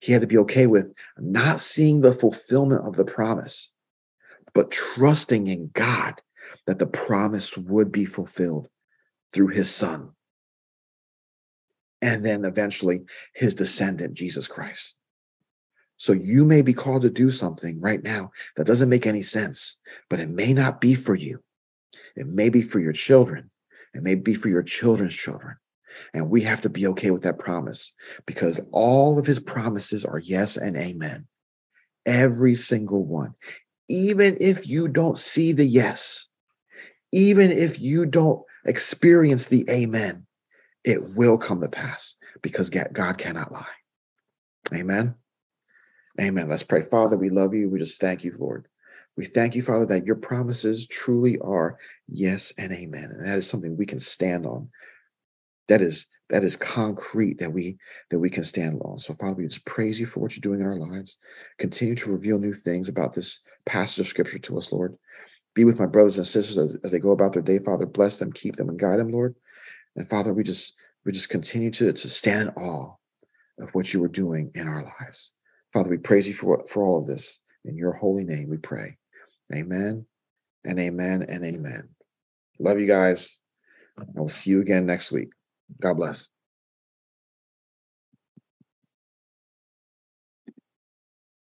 He 0.00 0.10
had 0.10 0.22
to 0.22 0.26
be 0.26 0.38
okay 0.38 0.66
with 0.66 0.96
not 1.16 1.60
seeing 1.60 2.00
the 2.00 2.12
fulfillment 2.12 2.84
of 2.84 2.96
the 2.96 3.04
promise, 3.04 3.70
but 4.52 4.72
trusting 4.72 5.46
in 5.46 5.70
God 5.74 6.20
that 6.66 6.80
the 6.80 6.88
promise 6.88 7.56
would 7.56 7.92
be 7.92 8.04
fulfilled 8.04 8.66
through 9.32 9.48
his 9.48 9.72
son. 9.72 10.10
And 12.02 12.24
then 12.24 12.44
eventually 12.44 13.02
his 13.34 13.54
descendant, 13.54 14.14
Jesus 14.14 14.46
Christ. 14.46 14.96
So 15.96 16.12
you 16.12 16.44
may 16.44 16.62
be 16.62 16.74
called 16.74 17.02
to 17.02 17.10
do 17.10 17.30
something 17.30 17.80
right 17.80 18.02
now 18.02 18.30
that 18.56 18.66
doesn't 18.66 18.88
make 18.88 19.06
any 19.06 19.22
sense, 19.22 19.76
but 20.10 20.20
it 20.20 20.28
may 20.28 20.52
not 20.52 20.80
be 20.80 20.94
for 20.94 21.14
you. 21.14 21.42
It 22.16 22.26
may 22.26 22.48
be 22.48 22.62
for 22.62 22.80
your 22.80 22.92
children. 22.92 23.50
It 23.94 24.02
may 24.02 24.14
be 24.14 24.34
for 24.34 24.48
your 24.48 24.62
children's 24.62 25.14
children. 25.14 25.56
And 26.12 26.28
we 26.28 26.42
have 26.42 26.60
to 26.62 26.68
be 26.68 26.86
okay 26.88 27.10
with 27.10 27.22
that 27.22 27.38
promise 27.38 27.92
because 28.26 28.60
all 28.72 29.18
of 29.18 29.26
his 29.26 29.38
promises 29.38 30.04
are 30.04 30.18
yes 30.18 30.56
and 30.56 30.76
amen. 30.76 31.26
Every 32.04 32.54
single 32.54 33.04
one. 33.04 33.34
Even 33.88 34.36
if 34.40 34.66
you 34.66 34.88
don't 34.88 35.18
see 35.18 35.52
the 35.52 35.64
yes, 35.64 36.28
even 37.12 37.52
if 37.52 37.80
you 37.80 38.06
don't 38.06 38.42
experience 38.64 39.46
the 39.46 39.64
amen, 39.70 40.26
it 40.84 41.14
will 41.14 41.38
come 41.38 41.60
to 41.60 41.68
pass 41.68 42.16
because 42.42 42.70
God 42.70 43.18
cannot 43.18 43.52
lie. 43.52 43.66
Amen. 44.72 45.14
Amen. 46.20 46.48
Let's 46.48 46.62
pray. 46.62 46.82
Father, 46.82 47.16
we 47.16 47.30
love 47.30 47.54
you. 47.54 47.68
We 47.68 47.78
just 47.78 48.00
thank 48.00 48.22
you, 48.22 48.36
Lord. 48.38 48.68
We 49.16 49.24
thank 49.24 49.54
you, 49.54 49.62
Father, 49.62 49.86
that 49.86 50.06
your 50.06 50.16
promises 50.16 50.86
truly 50.86 51.38
are 51.38 51.78
yes 52.08 52.52
and 52.58 52.72
amen. 52.72 53.10
And 53.12 53.26
that 53.26 53.38
is 53.38 53.48
something 53.48 53.76
we 53.76 53.86
can 53.86 54.00
stand 54.00 54.46
on. 54.46 54.68
That 55.68 55.80
is 55.80 56.08
that 56.30 56.44
is 56.44 56.56
concrete 56.56 57.38
that 57.38 57.52
we 57.52 57.78
that 58.10 58.18
we 58.18 58.30
can 58.30 58.44
stand 58.44 58.80
on. 58.82 58.98
So, 58.98 59.14
Father, 59.14 59.36
we 59.36 59.44
just 59.44 59.64
praise 59.64 59.98
you 59.98 60.06
for 60.06 60.20
what 60.20 60.34
you're 60.34 60.40
doing 60.40 60.60
in 60.60 60.66
our 60.66 60.78
lives. 60.78 61.18
Continue 61.58 61.94
to 61.96 62.12
reveal 62.12 62.38
new 62.38 62.52
things 62.52 62.88
about 62.88 63.14
this 63.14 63.40
passage 63.66 64.00
of 64.00 64.08
scripture 64.08 64.38
to 64.38 64.58
us, 64.58 64.72
Lord. 64.72 64.96
Be 65.54 65.64
with 65.64 65.78
my 65.78 65.86
brothers 65.86 66.18
and 66.18 66.26
sisters 66.26 66.58
as, 66.58 66.76
as 66.82 66.92
they 66.92 66.98
go 66.98 67.12
about 67.12 67.32
their 67.32 67.42
day, 67.42 67.58
Father. 67.58 67.86
Bless 67.86 68.18
them, 68.18 68.32
keep 68.32 68.56
them, 68.56 68.68
and 68.68 68.78
guide 68.78 68.98
them, 68.98 69.10
Lord. 69.10 69.36
And 69.96 70.08
Father, 70.08 70.32
we 70.32 70.42
just 70.42 70.74
we 71.04 71.12
just 71.12 71.28
continue 71.28 71.70
to, 71.72 71.92
to 71.92 72.08
stand 72.08 72.48
in 72.48 72.54
awe 72.54 72.94
of 73.60 73.74
what 73.74 73.92
you 73.92 74.02
are 74.04 74.08
doing 74.08 74.50
in 74.54 74.66
our 74.66 74.82
lives. 75.00 75.32
Father, 75.72 75.90
we 75.90 75.98
praise 75.98 76.26
you 76.26 76.34
for, 76.34 76.64
for 76.66 76.82
all 76.82 77.00
of 77.00 77.06
this. 77.06 77.40
In 77.64 77.76
your 77.76 77.92
holy 77.92 78.24
name 78.24 78.48
we 78.48 78.56
pray. 78.56 78.96
Amen 79.54 80.06
and 80.64 80.78
amen 80.78 81.24
and 81.28 81.44
amen. 81.44 81.88
Love 82.58 82.78
you 82.78 82.86
guys. 82.86 83.40
I 83.98 84.04
will 84.14 84.28
see 84.28 84.50
you 84.50 84.60
again 84.60 84.86
next 84.86 85.12
week. 85.12 85.30
God 85.80 85.94
bless. 85.94 86.28